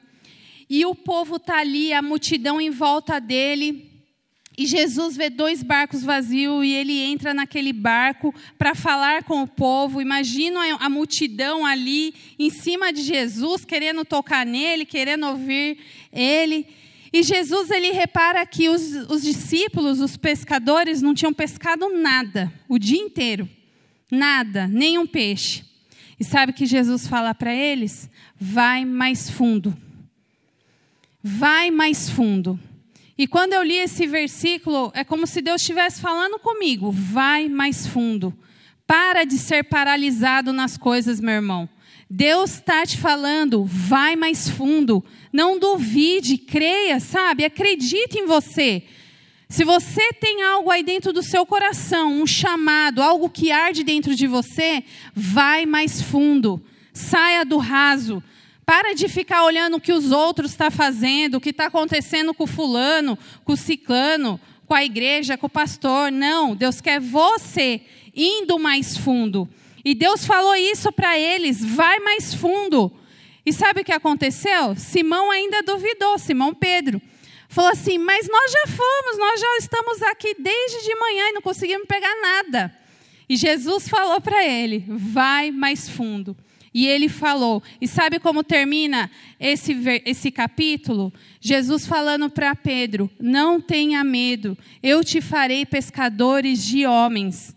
e 0.71 0.87
o 0.87 0.95
povo 0.95 1.37
está 1.37 1.59
ali, 1.59 1.93
a 1.93 2.01
multidão 2.01 2.59
em 2.59 2.71
volta 2.71 3.21
dele. 3.21 3.92
E 4.57 4.67
Jesus 4.67 5.17
vê 5.17 5.31
dois 5.31 5.63
barcos 5.63 6.03
vazios 6.03 6.65
e 6.65 6.73
ele 6.73 7.01
entra 7.01 7.33
naquele 7.33 7.73
barco 7.73 8.35
para 8.59 8.75
falar 8.75 9.25
com 9.25 9.43
o 9.43 9.49
povo. 9.49 10.01
Imagina 10.01 10.61
a 10.79 10.89
multidão 10.91 11.65
ali 11.65 12.15
em 12.39 12.51
cima 12.51 12.93
de 12.93 13.03
Jesus, 13.03 13.65
querendo 13.65 14.05
tocar 14.05 14.45
nele, 14.45 14.85
querendo 14.85 15.27
ouvir 15.27 15.79
ele. 16.13 16.67
E 17.13 17.23
Jesus 17.23 17.71
ele 17.71 17.93
repara 17.93 18.45
que 18.45 18.69
os, 18.69 18.83
os 19.11 19.23
discípulos, 19.23 20.01
os 20.01 20.17
pescadores, 20.17 21.01
não 21.01 21.15
tinham 21.15 21.33
pescado 21.33 21.89
nada 21.89 22.53
o 22.69 22.79
dia 22.79 23.01
inteiro. 23.01 23.49
Nada, 24.11 24.67
nenhum 24.67 25.07
peixe. 25.07 25.65
E 26.21 26.25
sabe 26.25 26.53
que 26.53 26.67
Jesus 26.67 27.07
fala 27.07 27.35
para 27.35 27.55
eles? 27.55 28.09
Vai 28.39 28.85
mais 28.85 29.31
fundo. 29.31 29.77
Vai 31.23 31.71
mais 31.71 32.11
fundo. 32.11 32.61
E 33.23 33.27
quando 33.29 33.53
eu 33.53 33.63
li 33.63 33.77
esse 33.77 34.05
versículo, 34.05 34.91
é 34.97 35.05
como 35.05 35.29
se 35.29 35.41
Deus 35.41 35.61
estivesse 35.61 36.01
falando 36.01 36.41
comigo: 36.41 36.91
vai 36.91 37.49
mais 37.49 37.87
fundo. 37.87 38.37
Para 38.85 39.23
de 39.23 39.39
ser 39.39 39.63
paralisado 39.63 40.53
nas 40.53 40.77
coisas, 40.77 41.21
meu 41.21 41.35
irmão. 41.35 41.69
Deus 42.11 42.55
está 42.55 42.85
te 42.85 42.99
falando, 42.99 43.65
vai 43.65 44.17
mais 44.17 44.49
fundo. 44.49 45.05
Não 45.33 45.57
duvide, 45.57 46.37
creia, 46.37 46.99
sabe? 46.99 47.45
Acredite 47.45 48.19
em 48.19 48.27
você. 48.27 48.83
Se 49.49 49.63
você 49.63 50.13
tem 50.15 50.43
algo 50.43 50.69
aí 50.69 50.83
dentro 50.83 51.13
do 51.13 51.23
seu 51.23 51.47
coração, 51.47 52.21
um 52.21 52.27
chamado, 52.27 53.01
algo 53.01 53.31
que 53.31 53.53
arde 53.53 53.85
dentro 53.85 54.17
de 54.17 54.27
você, 54.27 54.83
vai 55.15 55.65
mais 55.65 56.03
fundo. 56.03 56.61
Saia 56.93 57.45
do 57.45 57.59
raso. 57.59 58.21
Para 58.65 58.95
de 58.95 59.09
ficar 59.09 59.45
olhando 59.45 59.77
o 59.77 59.81
que 59.81 59.93
os 59.93 60.13
outros 60.13 60.53
estão 60.53 60.69
tá 60.69 60.71
fazendo, 60.71 61.37
o 61.37 61.41
que 61.41 61.51
está 61.51 61.67
acontecendo 61.67 62.33
com 62.33 62.45
o 62.45 62.47
fulano, 62.47 63.19
com 63.45 63.53
o 63.53 63.57
ciclano, 63.57 64.41
com 64.67 64.75
a 64.75 64.85
igreja, 64.85 65.37
com 65.37 65.47
o 65.47 65.51
pastor. 65.51 66.13
Não, 66.13 66.55
Deus 66.55 66.81
quer 66.81 67.01
você 67.01 67.83
indo 68.15 68.59
mais 68.59 68.97
fundo. 68.97 69.49
E 69.85 69.95
Deus 69.95 70.25
falou 70.25 70.55
isso 70.55 70.93
para 70.93 71.19
eles: 71.19 71.65
vai 71.65 71.99
mais 72.01 72.35
fundo. 72.35 72.93
E 73.45 73.53
sabe 73.53 73.81
o 73.81 73.85
que 73.85 73.93
aconteceu? 73.93 74.77
Simão 74.77 75.31
ainda 75.31 75.63
duvidou, 75.63 76.19
Simão 76.19 76.55
Pedro. 76.55 77.03
Falou 77.49 77.71
assim: 77.71 77.99
Mas 77.99 78.29
nós 78.29 78.53
já 78.53 78.67
fomos, 78.69 79.19
nós 79.19 79.41
já 79.41 79.57
estamos 79.59 80.03
aqui 80.03 80.35
desde 80.39 80.85
de 80.85 80.95
manhã 80.95 81.29
e 81.29 81.33
não 81.33 81.43
conseguimos 81.43 81.87
pegar 81.87 82.15
nada. 82.23 82.73
E 83.29 83.37
Jesus 83.37 83.89
falou 83.89 84.21
para 84.21 84.45
ele: 84.45 84.85
Vai 84.89 85.51
mais 85.51 85.89
fundo. 85.89 86.37
E 86.75 86.87
ele 86.87 87.09
falou, 87.09 87.63
e 87.81 87.87
sabe 87.87 88.19
como 88.19 88.43
termina 88.43 89.11
esse, 89.39 89.77
esse 90.05 90.31
capítulo? 90.31 91.13
Jesus 91.41 91.87
falando 91.87 92.31
para 92.31 92.55
Pedro: 92.55 93.11
Não 93.21 93.61
tenha 93.61 94.03
medo, 94.03 94.57
eu 94.83 95.05
te 95.05 95.21
farei 95.21 95.67
pescadores 95.67 96.65
de 96.65 96.87
homens 96.87 97.55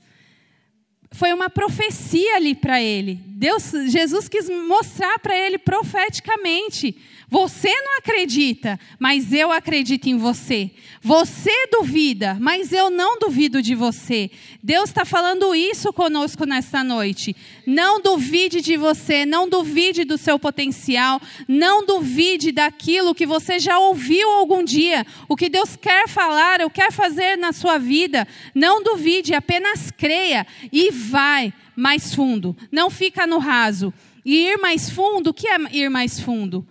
foi 1.16 1.32
uma 1.32 1.50
profecia 1.50 2.36
ali 2.36 2.54
para 2.54 2.82
ele. 2.82 3.22
Deus, 3.26 3.72
Jesus 3.88 4.28
quis 4.28 4.50
mostrar 4.50 5.18
para 5.20 5.36
ele 5.36 5.58
profeticamente 5.58 6.98
você 7.30 7.70
não 7.82 7.98
acredita, 7.98 8.80
mas 9.00 9.34
eu 9.34 9.52
acredito 9.52 10.08
em 10.08 10.18
você. 10.18 10.70
Você 11.02 11.68
duvida, 11.72 12.38
mas 12.40 12.72
eu 12.72 12.90
não 12.92 13.18
duvido 13.18 13.62
de 13.62 13.74
você. 13.74 14.30
Deus 14.62 14.90
está 14.90 15.04
falando 15.04 15.56
isso 15.56 15.92
conosco 15.92 16.46
nesta 16.46 16.84
noite. 16.84 17.36
Não 17.66 18.00
duvide 18.00 18.62
de 18.62 18.78
você, 18.78 19.26
não 19.26 19.50
duvide 19.50 20.04
do 20.04 20.18
seu 20.18 20.38
potencial, 20.38 21.20
não 21.48 21.84
duvide 21.86 22.52
daquilo 22.52 23.16
que 23.16 23.26
você 23.26 23.58
já 23.60 23.80
ouviu 23.80 24.30
algum 24.30 24.64
dia. 24.64 25.06
O 25.28 25.36
que 25.36 25.50
Deus 25.50 25.76
quer 25.76 26.08
falar, 26.08 26.62
ou 26.62 26.70
quer 26.70 26.92
fazer 26.92 27.38
na 27.38 27.52
sua 27.52 27.80
vida. 27.80 28.28
Não 28.54 28.84
duvide, 28.84 29.34
apenas 29.34 29.90
creia 29.90 30.46
e 30.72 30.92
vai 30.92 31.52
mais 31.76 32.14
fundo. 32.14 32.56
Não 32.72 32.90
fica 32.90 33.26
no 33.26 33.40
raso. 33.40 33.92
E 34.24 34.48
ir 34.48 34.58
mais 34.58 34.90
fundo, 34.90 35.30
o 35.30 35.34
que 35.34 35.48
é 35.48 35.58
ir 35.72 35.90
mais 35.90 36.20
fundo? 36.20 36.66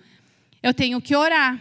Eu 0.65 0.73
tenho 0.73 0.99
que 0.99 1.15
orar. 1.15 1.61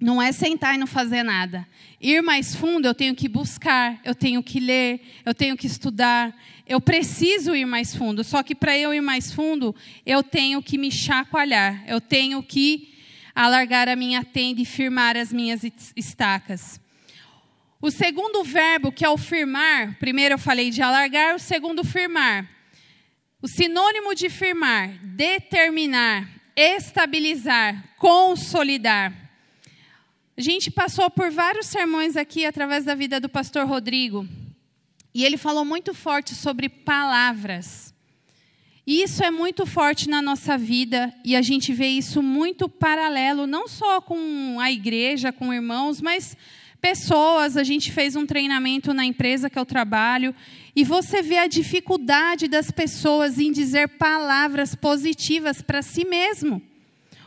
Não 0.00 0.20
é 0.20 0.32
sentar 0.32 0.74
e 0.74 0.78
não 0.78 0.86
fazer 0.86 1.22
nada. 1.22 1.68
Ir 2.00 2.22
mais 2.22 2.56
fundo, 2.56 2.86
eu 2.86 2.94
tenho 2.94 3.14
que 3.14 3.28
buscar, 3.28 4.00
eu 4.02 4.14
tenho 4.14 4.42
que 4.42 4.58
ler, 4.58 5.02
eu 5.22 5.34
tenho 5.34 5.54
que 5.54 5.66
estudar. 5.66 6.34
Eu 6.66 6.80
preciso 6.80 7.54
ir 7.54 7.66
mais 7.66 7.94
fundo. 7.94 8.24
Só 8.24 8.42
que 8.42 8.54
para 8.54 8.76
eu 8.76 8.94
ir 8.94 9.02
mais 9.02 9.30
fundo, 9.30 9.76
eu 10.06 10.22
tenho 10.22 10.62
que 10.62 10.78
me 10.78 10.90
chacoalhar. 10.90 11.84
Eu 11.86 12.00
tenho 12.00 12.42
que 12.42 12.94
alargar 13.34 13.86
a 13.86 13.94
minha 13.94 14.24
tenda 14.24 14.62
e 14.62 14.64
firmar 14.64 15.14
as 15.14 15.30
minhas 15.30 15.60
estacas. 15.94 16.80
O 17.82 17.90
segundo 17.90 18.42
verbo, 18.42 18.90
que 18.90 19.04
é 19.04 19.10
o 19.10 19.18
firmar, 19.18 19.98
primeiro 19.98 20.36
eu 20.36 20.38
falei 20.38 20.70
de 20.70 20.80
alargar, 20.80 21.34
o 21.34 21.38
segundo 21.38 21.84
firmar. 21.84 22.48
O 23.42 23.46
sinônimo 23.46 24.14
de 24.14 24.30
firmar, 24.30 24.88
determinar, 25.02 26.41
estabilizar, 26.56 27.84
consolidar. 27.98 29.12
A 30.36 30.40
gente 30.40 30.70
passou 30.70 31.10
por 31.10 31.30
vários 31.30 31.66
sermões 31.66 32.16
aqui 32.16 32.44
através 32.44 32.84
da 32.84 32.94
vida 32.94 33.20
do 33.20 33.28
pastor 33.28 33.66
Rodrigo. 33.66 34.26
E 35.14 35.24
ele 35.24 35.36
falou 35.36 35.64
muito 35.64 35.92
forte 35.92 36.34
sobre 36.34 36.68
palavras. 36.68 37.92
E 38.86 39.02
isso 39.02 39.22
é 39.22 39.30
muito 39.30 39.64
forte 39.64 40.08
na 40.08 40.20
nossa 40.20 40.58
vida 40.58 41.14
e 41.24 41.36
a 41.36 41.42
gente 41.42 41.72
vê 41.72 41.86
isso 41.86 42.20
muito 42.20 42.68
paralelo, 42.68 43.46
não 43.46 43.68
só 43.68 44.00
com 44.00 44.58
a 44.58 44.72
igreja, 44.72 45.30
com 45.30 45.54
irmãos, 45.54 46.00
mas 46.00 46.36
pessoas. 46.82 47.56
A 47.56 47.62
gente 47.62 47.92
fez 47.92 48.16
um 48.16 48.26
treinamento 48.26 48.92
na 48.92 49.06
empresa 49.06 49.48
que 49.48 49.58
eu 49.58 49.64
trabalho 49.64 50.34
e 50.74 50.84
você 50.84 51.22
vê 51.22 51.38
a 51.38 51.46
dificuldade 51.46 52.48
das 52.48 52.70
pessoas 52.70 53.38
em 53.38 53.52
dizer 53.52 53.88
palavras 53.96 54.74
positivas 54.74 55.62
para 55.62 55.80
si 55.80 56.04
mesmo 56.04 56.60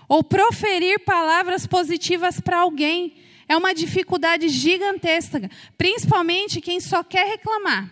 ou 0.07 0.23
proferir 0.23 0.99
palavras 0.99 1.65
positivas 1.65 2.39
para 2.39 2.59
alguém. 2.59 3.13
É 3.47 3.55
uma 3.55 3.73
dificuldade 3.73 4.49
gigantesca, 4.49 5.49
principalmente 5.77 6.61
quem 6.61 6.79
só 6.79 7.03
quer 7.03 7.25
reclamar. 7.27 7.91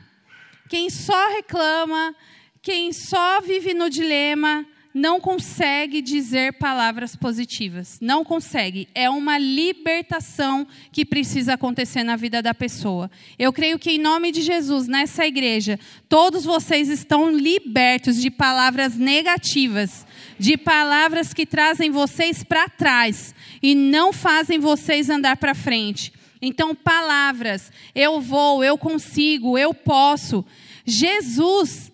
Quem 0.67 0.89
só 0.89 1.29
reclama, 1.29 2.15
quem 2.61 2.91
só 2.91 3.39
vive 3.41 3.73
no 3.73 3.89
dilema, 3.89 4.65
não 4.93 5.19
consegue 5.19 6.01
dizer 6.01 6.53
palavras 6.53 7.15
positivas. 7.15 7.97
Não 7.99 8.23
consegue. 8.23 8.87
É 8.93 9.09
uma 9.09 9.37
libertação 9.37 10.67
que 10.91 11.03
precisa 11.03 11.53
acontecer 11.53 12.03
na 12.03 12.15
vida 12.15 12.41
da 12.41 12.53
pessoa. 12.53 13.09
Eu 13.39 13.51
creio 13.51 13.79
que, 13.79 13.91
em 13.91 13.99
nome 13.99 14.31
de 14.31 14.41
Jesus, 14.41 14.87
nessa 14.87 15.25
igreja, 15.25 15.79
todos 16.07 16.45
vocês 16.45 16.89
estão 16.89 17.31
libertos 17.31 18.21
de 18.21 18.29
palavras 18.29 18.95
negativas, 18.95 20.05
de 20.37 20.57
palavras 20.57 21.33
que 21.33 21.45
trazem 21.45 21.89
vocês 21.89 22.43
para 22.43 22.69
trás 22.69 23.33
e 23.61 23.73
não 23.73 24.13
fazem 24.13 24.59
vocês 24.59 25.09
andar 25.09 25.37
para 25.37 25.55
frente. 25.55 26.13
Então, 26.41 26.75
palavras, 26.75 27.71
eu 27.95 28.19
vou, 28.19 28.63
eu 28.63 28.77
consigo, 28.77 29.57
eu 29.57 29.73
posso. 29.73 30.45
Jesus 30.85 31.92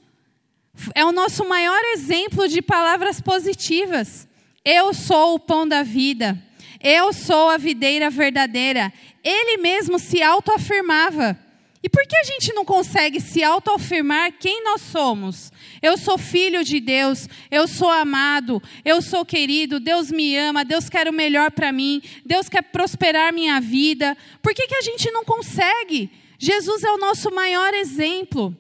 é 0.96 1.04
o 1.06 1.12
nosso 1.12 1.48
maior 1.48 1.82
exemplo 1.94 2.48
de 2.48 2.62
palavras 2.62 3.20
positivas. 3.22 4.28
Eu 4.64 4.94
sou 4.94 5.36
o 5.36 5.40
pão 5.40 5.68
da 5.68 5.84
vida. 5.84 6.38
Eu 6.82 7.12
sou 7.12 7.50
a 7.50 7.58
videira 7.58 8.10
verdadeira. 8.10 8.94
Ele 9.24 9.58
mesmo 9.58 10.00
se 10.00 10.22
autoafirmava. 10.22 11.38
E 11.82 11.90
por 11.90 12.06
que 12.06 12.16
a 12.16 12.24
gente 12.24 12.54
não 12.54 12.66
consegue 12.66 13.22
se 13.22 13.42
autoafirmar 13.42 14.34
quem 14.38 14.64
nós 14.64 14.82
somos? 14.82 15.52
Eu 15.82 15.98
sou 15.98 16.18
filho 16.18 16.62
de 16.62 16.82
Deus, 16.82 17.30
eu 17.50 17.70
sou 17.70 17.90
amado, 17.90 18.62
eu 18.84 19.02
sou 19.02 19.24
querido, 19.24 19.80
Deus 19.80 20.12
me 20.12 20.36
ama, 20.36 20.66
Deus 20.66 20.90
quer 20.90 21.08
o 21.08 21.14
melhor 21.14 21.52
para 21.52 21.72
mim, 21.72 22.02
Deus 22.26 22.50
quer 22.50 22.64
prosperar 22.64 23.32
minha 23.32 23.62
vida. 23.62 24.18
Por 24.42 24.54
que, 24.54 24.68
que 24.68 24.76
a 24.76 24.82
gente 24.82 25.10
não 25.12 25.24
consegue? 25.24 26.12
Jesus 26.38 26.84
é 26.84 26.92
o 26.92 26.98
nosso 26.98 27.34
maior 27.34 27.74
exemplo 27.74 28.54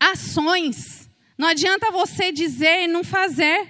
ações. 0.00 1.10
Não 1.36 1.46
adianta 1.46 1.90
você 1.90 2.32
dizer 2.32 2.84
e 2.84 2.86
não 2.86 3.04
fazer, 3.04 3.68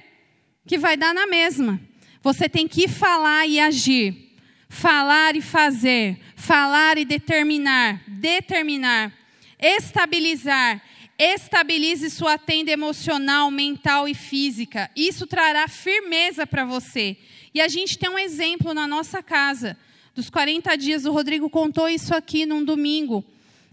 que 0.67 0.79
vai 0.79 0.97
dar 0.97 1.13
na 1.13 1.27
mesma. 1.27 1.81
Você 2.23 2.49
tem 2.49 2.69
que 2.69 2.87
falar 2.87 3.47
e 3.47 3.59
agir. 3.59 4.37
Falar 4.69 5.35
e 5.35 5.41
fazer. 5.41 6.19
Falar 6.37 6.97
e 6.97 7.05
determinar. 7.05 8.03
Determinar. 8.07 9.13
Estabilizar. 9.59 10.81
Estabilize 11.19 12.09
sua 12.09 12.39
tenda 12.39 12.71
emocional, 12.71 13.51
mental 13.51 14.09
e 14.09 14.15
física. 14.15 14.91
Isso 14.95 15.27
trará 15.27 15.67
firmeza 15.69 16.47
para 16.47 16.65
você. 16.65 17.17
E 17.53 17.61
a 17.61 17.69
gente 17.69 17.99
tem 17.99 18.09
um 18.09 18.19
exemplo 18.19 18.73
na 18.73 18.87
nossa 18.87 19.23
casa. 19.23 19.77
Dos 20.15 20.31
40 20.31 20.77
dias, 20.77 21.05
o 21.05 21.13
Rodrigo 21.13 21.51
contou 21.51 21.89
isso 21.89 22.15
aqui 22.15 22.47
num 22.47 22.65
domingo 22.65 23.25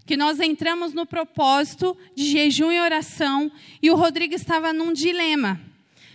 que 0.08 0.16
nós 0.16 0.40
entramos 0.40 0.94
no 0.94 1.04
propósito 1.04 1.94
de 2.16 2.24
jejum 2.24 2.72
e 2.72 2.80
oração 2.80 3.52
e 3.82 3.90
o 3.90 3.94
Rodrigo 3.94 4.34
estava 4.34 4.72
num 4.72 4.90
dilema. 4.90 5.60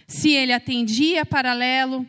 Se 0.08 0.32
ele 0.32 0.51
atendia 0.51 1.23
paralelo, 1.23 2.03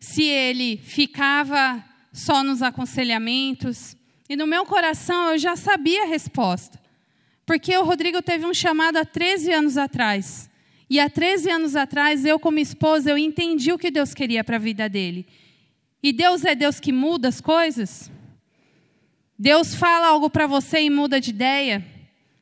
se 0.00 0.24
ele 0.24 0.76
ficava 0.78 1.82
só 2.12 2.42
nos 2.42 2.60
aconselhamentos. 2.60 3.96
E 4.28 4.34
no 4.34 4.48
meu 4.48 4.66
coração 4.66 5.30
eu 5.30 5.38
já 5.38 5.54
sabia 5.54 6.02
a 6.02 6.06
resposta. 6.06 6.76
Porque 7.46 7.74
o 7.76 7.84
Rodrigo 7.84 8.20
teve 8.20 8.44
um 8.44 8.52
chamado 8.52 8.96
há 8.96 9.04
13 9.04 9.52
anos 9.52 9.78
atrás. 9.78 10.50
E 10.90 10.98
há 10.98 11.08
13 11.08 11.50
anos 11.52 11.76
atrás, 11.76 12.24
eu, 12.24 12.40
como 12.40 12.58
esposa, 12.58 13.10
eu 13.10 13.16
entendi 13.16 13.70
o 13.70 13.78
que 13.78 13.92
Deus 13.92 14.12
queria 14.12 14.42
para 14.42 14.56
a 14.56 14.58
vida 14.58 14.88
dele. 14.88 15.24
E 16.02 16.12
Deus 16.12 16.44
é 16.44 16.56
Deus 16.56 16.80
que 16.80 16.90
muda 16.90 17.28
as 17.28 17.40
coisas? 17.40 18.10
Deus 19.38 19.74
fala 19.74 20.08
algo 20.08 20.28
para 20.28 20.46
você 20.46 20.80
e 20.80 20.90
muda 20.90 21.20
de 21.20 21.30
ideia? 21.30 21.86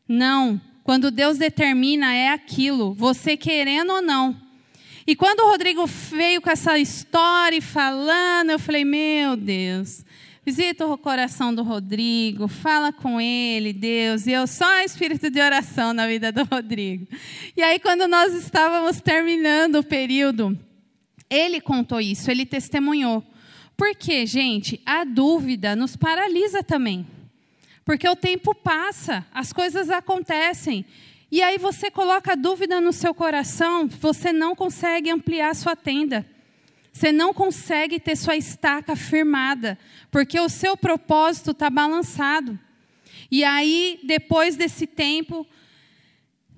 Não. 0.08 0.60
Quando 0.82 1.10
Deus 1.10 1.36
determina, 1.36 2.14
é 2.14 2.28
aquilo, 2.28 2.94
você 2.94 3.36
querendo 3.36 3.92
ou 3.92 4.00
não. 4.00 4.40
E 5.06 5.14
quando 5.14 5.40
o 5.40 5.50
Rodrigo 5.50 5.86
veio 5.86 6.40
com 6.40 6.48
essa 6.48 6.78
história 6.78 7.60
falando, 7.60 8.50
eu 8.50 8.58
falei: 8.58 8.84
Meu 8.84 9.36
Deus, 9.36 10.04
visita 10.44 10.86
o 10.86 10.96
coração 10.96 11.54
do 11.54 11.62
Rodrigo, 11.62 12.48
fala 12.48 12.92
com 12.92 13.20
ele, 13.20 13.72
Deus. 13.72 14.26
E 14.26 14.32
eu 14.32 14.46
só 14.46 14.80
espírito 14.80 15.28
de 15.28 15.40
oração 15.40 15.92
na 15.92 16.06
vida 16.06 16.32
do 16.32 16.44
Rodrigo. 16.44 17.06
E 17.56 17.62
aí, 17.62 17.78
quando 17.78 18.08
nós 18.08 18.32
estávamos 18.32 19.00
terminando 19.00 19.76
o 19.76 19.84
período, 19.84 20.58
ele 21.28 21.60
contou 21.60 22.00
isso, 22.00 22.30
ele 22.30 22.46
testemunhou. 22.46 23.22
Porque, 23.76 24.24
gente, 24.24 24.80
a 24.86 25.04
dúvida 25.04 25.76
nos 25.76 25.96
paralisa 25.96 26.62
também. 26.62 27.06
Porque 27.84 28.08
o 28.08 28.16
tempo 28.16 28.54
passa, 28.54 29.24
as 29.32 29.52
coisas 29.52 29.90
acontecem. 29.90 30.84
E 31.30 31.42
aí 31.42 31.58
você 31.58 31.90
coloca 31.90 32.32
a 32.32 32.36
dúvida 32.36 32.80
no 32.80 32.92
seu 32.92 33.14
coração, 33.14 33.86
você 33.86 34.32
não 34.32 34.54
consegue 34.54 35.10
ampliar 35.10 35.54
sua 35.54 35.76
tenda. 35.76 36.26
Você 36.92 37.12
não 37.12 37.34
consegue 37.34 38.00
ter 38.00 38.16
sua 38.16 38.36
estaca 38.36 38.96
firmada, 38.96 39.78
porque 40.10 40.40
o 40.40 40.48
seu 40.48 40.78
propósito 40.78 41.50
está 41.50 41.68
balançado. 41.68 42.58
E 43.30 43.44
aí, 43.44 44.00
depois 44.02 44.56
desse 44.56 44.86
tempo, 44.86 45.46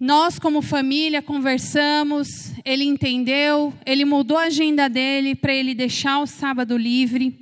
Nós, 0.00 0.38
como 0.38 0.62
família, 0.62 1.20
conversamos, 1.20 2.52
ele 2.64 2.84
entendeu, 2.84 3.74
ele 3.84 4.04
mudou 4.04 4.36
a 4.36 4.44
agenda 4.44 4.88
dele 4.88 5.34
para 5.34 5.52
ele 5.52 5.74
deixar 5.74 6.20
o 6.20 6.26
sábado 6.26 6.76
livre. 6.76 7.36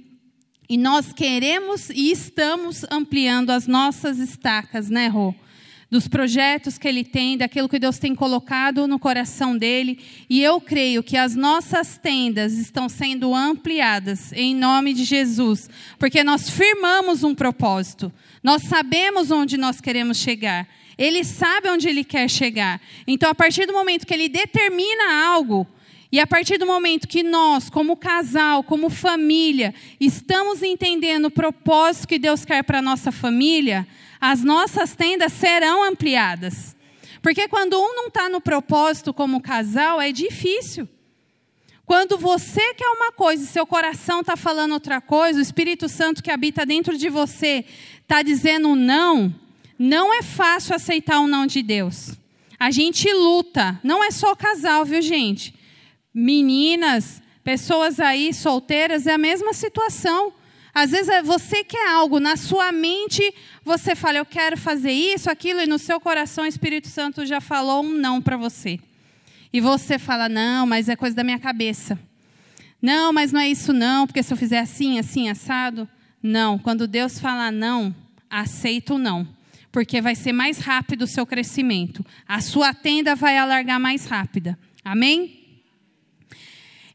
E 0.66 0.78
nós 0.78 1.12
queremos 1.12 1.90
e 1.90 2.10
estamos 2.10 2.86
ampliando 2.90 3.50
as 3.50 3.66
nossas 3.66 4.18
estacas, 4.18 4.88
né, 4.88 5.06
Rô? 5.06 5.34
Dos 5.90 6.08
projetos 6.08 6.78
que 6.78 6.88
ele 6.88 7.04
tem, 7.04 7.36
daquilo 7.36 7.68
que 7.68 7.78
Deus 7.78 7.98
tem 7.98 8.14
colocado 8.14 8.88
no 8.88 8.98
coração 8.98 9.56
dele. 9.56 10.00
E 10.28 10.42
eu 10.42 10.58
creio 10.58 11.02
que 11.02 11.18
as 11.18 11.36
nossas 11.36 11.98
tendas 11.98 12.54
estão 12.54 12.88
sendo 12.88 13.34
ampliadas 13.34 14.32
em 14.32 14.54
nome 14.54 14.94
de 14.94 15.04
Jesus, 15.04 15.68
porque 15.98 16.24
nós 16.24 16.48
firmamos 16.48 17.22
um 17.22 17.34
propósito, 17.34 18.10
nós 18.42 18.62
sabemos 18.62 19.30
onde 19.30 19.58
nós 19.58 19.78
queremos 19.78 20.16
chegar. 20.16 20.66
Ele 20.98 21.24
sabe 21.24 21.68
onde 21.68 21.88
ele 21.88 22.04
quer 22.04 22.28
chegar. 22.28 22.80
Então, 23.06 23.30
a 23.30 23.34
partir 23.34 23.66
do 23.66 23.72
momento 23.72 24.06
que 24.06 24.14
ele 24.14 24.28
determina 24.28 25.26
algo, 25.26 25.66
e 26.10 26.20
a 26.20 26.26
partir 26.26 26.56
do 26.56 26.66
momento 26.66 27.08
que 27.08 27.22
nós, 27.22 27.68
como 27.68 27.96
casal, 27.96 28.62
como 28.62 28.88
família, 28.88 29.74
estamos 30.00 30.62
entendendo 30.62 31.26
o 31.26 31.30
propósito 31.30 32.08
que 32.08 32.18
Deus 32.18 32.44
quer 32.44 32.62
para 32.62 32.78
a 32.78 32.82
nossa 32.82 33.12
família, 33.12 33.86
as 34.20 34.42
nossas 34.42 34.94
tendas 34.94 35.32
serão 35.32 35.84
ampliadas. 35.84 36.76
Porque 37.20 37.48
quando 37.48 37.78
um 37.78 37.94
não 37.94 38.06
está 38.06 38.28
no 38.28 38.40
propósito 38.40 39.12
como 39.12 39.42
casal, 39.42 40.00
é 40.00 40.12
difícil. 40.12 40.88
Quando 41.84 42.16
você 42.16 42.74
quer 42.74 42.88
uma 42.88 43.12
coisa 43.12 43.44
e 43.44 43.46
seu 43.46 43.66
coração 43.66 44.20
está 44.20 44.36
falando 44.36 44.72
outra 44.72 45.00
coisa, 45.00 45.38
o 45.38 45.42
Espírito 45.42 45.88
Santo 45.88 46.22
que 46.22 46.30
habita 46.30 46.64
dentro 46.64 46.96
de 46.96 47.08
você 47.08 47.64
está 48.02 48.22
dizendo 48.22 48.74
não, 48.74 49.34
não 49.78 50.12
é 50.14 50.22
fácil 50.22 50.74
aceitar 50.74 51.20
o 51.20 51.26
não 51.26 51.46
de 51.46 51.62
Deus. 51.62 52.16
A 52.58 52.70
gente 52.70 53.12
luta, 53.12 53.78
não 53.84 54.02
é 54.02 54.10
só 54.10 54.34
casal, 54.34 54.84
viu, 54.84 55.02
gente? 55.02 55.54
Meninas, 56.14 57.22
pessoas 57.44 58.00
aí 58.00 58.32
solteiras, 58.32 59.06
é 59.06 59.12
a 59.12 59.18
mesma 59.18 59.52
situação. 59.52 60.32
Às 60.72 60.90
vezes 60.90 61.08
é 61.08 61.22
você 61.22 61.62
quer 61.62 61.88
algo, 61.90 62.18
na 62.18 62.36
sua 62.36 62.72
mente 62.72 63.34
você 63.64 63.94
fala, 63.94 64.18
eu 64.18 64.26
quero 64.26 64.56
fazer 64.56 64.92
isso, 64.92 65.30
aquilo, 65.30 65.60
e 65.60 65.66
no 65.66 65.78
seu 65.78 66.00
coração 66.00 66.44
o 66.44 66.46
Espírito 66.46 66.88
Santo 66.88 67.26
já 67.26 67.40
falou 67.40 67.82
um 67.82 67.92
não 67.92 68.20
para 68.20 68.36
você. 68.36 68.78
E 69.52 69.60
você 69.60 69.98
fala, 69.98 70.28
não, 70.28 70.66
mas 70.66 70.88
é 70.88 70.96
coisa 70.96 71.16
da 71.16 71.24
minha 71.24 71.38
cabeça. 71.38 71.98
Não, 72.80 73.12
mas 73.12 73.32
não 73.32 73.40
é 73.40 73.48
isso 73.48 73.72
não, 73.72 74.06
porque 74.06 74.22
se 74.22 74.32
eu 74.32 74.36
fizer 74.36 74.58
assim, 74.58 74.98
assim, 74.98 75.28
assado. 75.28 75.88
Não, 76.22 76.58
quando 76.58 76.86
Deus 76.86 77.18
fala 77.18 77.50
não, 77.50 77.94
aceita 78.30 78.94
o 78.94 78.98
não 78.98 79.35
porque 79.76 80.00
vai 80.00 80.14
ser 80.14 80.32
mais 80.32 80.56
rápido 80.56 81.02
o 81.02 81.06
seu 81.06 81.26
crescimento. 81.26 82.02
A 82.26 82.40
sua 82.40 82.72
tenda 82.72 83.14
vai 83.14 83.36
alargar 83.36 83.78
mais 83.78 84.06
rápida. 84.06 84.58
Amém? 84.82 85.60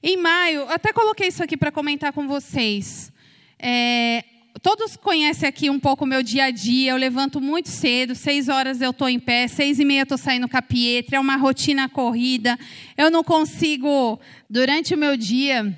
Em 0.02 0.18
maio, 0.18 0.68
até 0.68 0.92
coloquei 0.92 1.28
isso 1.28 1.44
aqui 1.44 1.56
para 1.56 1.72
comentar 1.72 2.12
com 2.12 2.28
vocês. 2.28 3.14
É, 3.60 4.26
todos 4.64 4.98
conhecem 4.98 5.48
aqui 5.48 5.70
um 5.70 5.80
pouco 5.80 6.06
o 6.06 6.08
meu 6.08 6.24
dia 6.24 6.46
a 6.46 6.50
dia. 6.50 6.94
Eu 6.94 6.98
levanto 6.98 7.40
muito 7.40 7.70
cedo, 7.70 8.16
seis 8.16 8.50
horas 8.50 8.82
eu 8.82 8.90
estou 8.90 9.08
em 9.08 9.20
pé, 9.20 9.48
seis 9.48 9.78
e 9.78 9.86
meia 9.86 10.00
eu 10.00 10.04
estou 10.04 10.18
saindo 10.18 10.50
com 10.50 10.58
a 10.58 10.62
Pietra. 10.64 11.18
É 11.18 11.20
uma 11.20 11.36
rotina 11.36 11.88
corrida. 11.88 12.58
Eu 12.98 13.12
não 13.12 13.24
consigo, 13.24 14.20
durante 14.50 14.96
o 14.96 14.98
meu 14.98 15.16
dia, 15.16 15.72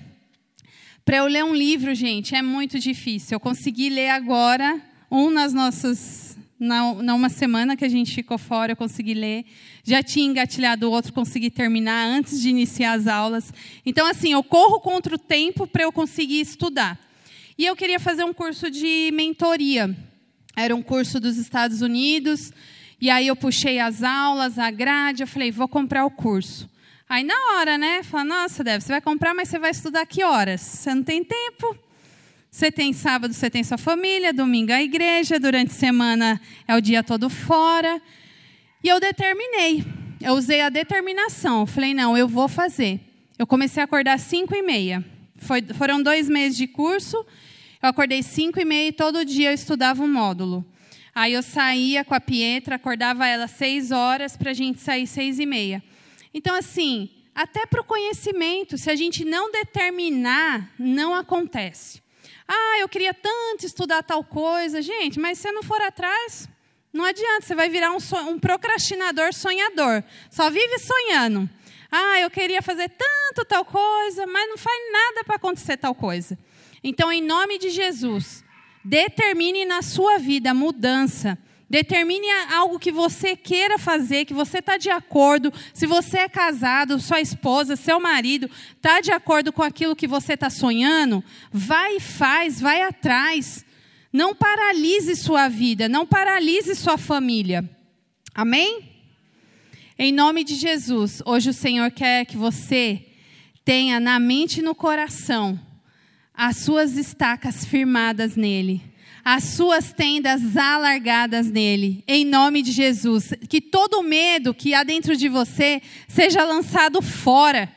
para 1.04 1.18
eu 1.18 1.26
ler 1.26 1.44
um 1.44 1.54
livro, 1.54 1.94
gente, 1.94 2.34
é 2.34 2.42
muito 2.42 2.80
difícil. 2.80 3.36
Eu 3.36 3.42
consegui 3.42 3.90
ler 3.90 4.08
agora 4.08 4.82
um 5.12 5.30
nas 5.30 5.54
nossas 5.54 6.33
na, 6.60 7.14
uma 7.14 7.30
semana 7.30 7.76
que 7.76 7.84
a 7.84 7.90
gente 7.90 8.14
ficou 8.14 8.38
fora, 8.38 8.72
eu 8.72 8.76
consegui 8.76 9.14
ler. 9.14 9.46
Já 9.84 10.02
tinha 10.02 10.26
engatilhado 10.26 10.90
outro, 10.90 11.12
consegui 11.12 11.50
terminar 11.50 12.08
antes 12.08 12.42
de 12.42 12.50
iniciar 12.50 12.94
as 12.94 13.08
aulas. 13.08 13.54
Então, 13.86 14.08
assim, 14.08 14.32
eu 14.34 14.44
corro 14.44 14.80
contra 14.80 15.16
o 15.16 15.18
tempo 15.18 15.68
para 15.68 15.84
eu 15.84 15.92
conseguir 15.92 16.40
estudar. 16.40 17.00
E 17.58 17.66
eu 17.66 17.76
queria 17.76 18.00
fazer 18.00 18.24
um 18.24 18.34
curso 18.34 18.72
de 18.72 19.12
mentoria. 19.14 19.96
Era 20.56 20.76
um 20.76 20.82
curso 20.82 21.20
dos 21.20 21.38
Estados 21.38 21.82
Unidos. 21.82 22.52
E 23.00 23.10
aí 23.10 23.28
eu 23.28 23.36
puxei 23.36 23.80
as 23.80 24.02
aulas, 24.02 24.58
a 24.58 24.72
grade, 24.72 25.24
eu 25.24 25.28
falei, 25.28 25.52
vou 25.52 25.68
comprar 25.68 26.06
o 26.06 26.12
curso. 26.12 26.70
Aí 27.10 27.24
na 27.24 27.36
hora, 27.52 27.78
né? 27.78 28.02
Fala, 28.02 28.24
nossa, 28.24 28.64
Débora, 28.64 28.82
você 28.82 28.92
vai 28.94 29.02
comprar, 29.02 29.34
mas 29.34 29.50
você 29.50 29.60
vai 29.60 29.72
estudar 29.72 30.06
que 30.06 30.24
horas? 30.24 30.62
Você 30.62 30.96
não 30.96 31.04
tem 31.04 31.24
tempo. 31.24 31.78
Você 32.54 32.72
tem 32.72 32.94
sábado, 32.94 33.34
você 33.34 33.50
tem 33.50 33.64
sua 33.64 33.80
família, 33.80 34.32
domingo 34.32 34.72
a 34.72 34.80
igreja, 34.80 35.40
durante 35.40 35.72
a 35.72 35.74
semana 35.74 36.40
é 36.68 36.76
o 36.76 36.80
dia 36.80 37.04
todo 37.04 37.28
fora. 37.28 38.00
E 38.84 38.88
eu 38.88 39.00
determinei, 39.00 39.84
eu 40.22 40.34
usei 40.34 40.62
a 40.62 40.70
determinação. 40.70 41.66
Falei, 41.66 41.96
não, 41.96 42.16
eu 42.16 42.28
vou 42.28 42.48
fazer. 42.48 43.00
Eu 43.40 43.48
comecei 43.48 43.82
a 43.82 43.86
acordar 43.86 44.14
às 44.14 44.22
5 44.22 44.54
e 44.54 44.62
meia. 44.62 45.04
Foi, 45.36 45.64
foram 45.64 46.00
dois 46.04 46.30
meses 46.30 46.56
de 46.56 46.68
curso, 46.68 47.26
eu 47.82 47.90
acordei 47.90 48.22
5 48.22 48.60
e 48.60 48.66
meia 48.66 48.90
e 48.90 48.92
todo 48.92 49.26
dia 49.26 49.50
eu 49.50 49.56
estudava 49.56 50.04
um 50.04 50.08
módulo. 50.08 50.64
Aí 51.16 51.34
eu 51.34 51.42
saía 51.42 52.06
com 52.06 52.14
a 52.14 52.22
Pietra, 52.22 52.76
acordava 52.76 53.26
ela 53.26 53.48
seis 53.48 53.90
horas 53.90 54.38
para 54.38 54.52
a 54.52 54.54
gente 54.54 54.80
sair 54.80 55.08
seis 55.08 55.40
e 55.40 55.46
meia. 55.48 55.84
Então, 56.32 56.56
assim, 56.56 57.10
até 57.34 57.66
para 57.66 57.82
o 57.82 57.84
conhecimento, 57.84 58.78
se 58.78 58.92
a 58.92 58.96
gente 58.96 59.26
não 59.26 59.52
determinar, 59.52 60.72
não 60.78 61.16
acontece. 61.16 62.03
Ah, 62.48 62.80
eu 62.80 62.90
queria 62.90 63.14
tanto 63.14 63.66
estudar 63.66 64.04
tal 64.04 64.24
coisa. 64.24 64.82
Gente, 64.82 65.20
mas 65.20 65.38
se 65.38 65.44
você 65.44 65.52
não 65.52 65.64
for 65.64 65.82
atrás, 65.82 66.48
não 66.92 67.06
adianta, 67.06 67.42
você 67.42 67.56
vai 67.56 67.70
virar 67.70 67.92
um, 67.92 67.98
um 68.30 68.40
procrastinador 68.40 69.34
sonhador. 69.34 70.04
Só 70.30 70.50
vive 70.50 70.78
sonhando. 70.80 71.50
Ah, 71.92 72.20
eu 72.20 72.30
queria 72.30 72.62
fazer 72.62 72.90
tanto 72.90 73.46
tal 73.46 73.64
coisa, 73.64 74.26
mas 74.28 74.50
não 74.50 74.58
faz 74.58 74.78
nada 74.92 75.24
para 75.24 75.36
acontecer 75.36 75.78
tal 75.78 75.94
coisa. 75.94 76.38
Então, 76.84 77.12
em 77.12 77.22
nome 77.22 77.58
de 77.58 77.70
Jesus, 77.70 78.44
determine 78.84 79.64
na 79.64 79.82
sua 79.82 80.18
vida 80.18 80.54
mudança 80.54 81.38
Determine 81.70 82.28
algo 82.54 82.78
que 82.78 82.92
você 82.92 83.36
queira 83.36 83.80
fazer, 83.80 84.26
que 84.26 84.34
você 84.34 84.60
está 84.60 84.78
de 84.78 84.90
acordo. 84.90 85.52
Se 85.74 85.88
você 85.88 86.20
é 86.20 86.30
casado, 86.30 87.00
sua 87.00 87.20
esposa, 87.20 87.76
seu 87.76 88.00
marido 88.00 88.50
está 88.76 89.02
de 89.02 89.12
acordo 89.12 89.52
com 89.52 89.64
aquilo 89.64 89.96
que 89.96 90.08
você 90.08 90.34
está 90.34 90.50
sonhando, 90.50 91.24
vai 91.52 91.96
e 91.96 92.00
faz, 92.00 92.62
vai 92.62 92.84
atrás. 92.84 93.66
Não 94.12 94.36
paralise 94.36 95.16
sua 95.16 95.48
vida, 95.48 95.90
não 95.90 96.06
paralise 96.06 96.76
sua 96.76 96.98
família. 96.98 97.68
Amém? 98.36 98.92
Em 99.98 100.12
nome 100.12 100.44
de 100.44 100.56
Jesus, 100.56 101.24
hoje 101.26 101.50
o 101.50 101.54
Senhor 101.54 101.90
quer 101.90 102.26
que 102.26 102.38
você 102.38 103.04
tenha 103.66 104.00
na 104.00 104.20
mente 104.20 104.60
e 104.60 104.64
no 104.64 104.76
coração 104.76 105.60
as 106.34 106.58
suas 106.58 106.98
estacas 106.98 107.66
firmadas 107.66 108.36
nele 108.36 108.93
as 109.24 109.44
suas 109.46 109.94
tendas 109.94 110.58
alargadas 110.58 111.50
nele, 111.50 112.04
em 112.08 112.26
nome 112.26 112.62
de 112.62 112.72
Jesus. 112.72 113.34
Que 113.48 113.62
todo 113.62 114.04
medo 114.04 114.54
que 114.54 114.74
há 114.74 114.84
dentro 114.84 115.16
de 115.16 115.30
você 115.30 115.82
seja 116.08 116.44
lançado 116.44 117.02
fora. 117.02 117.72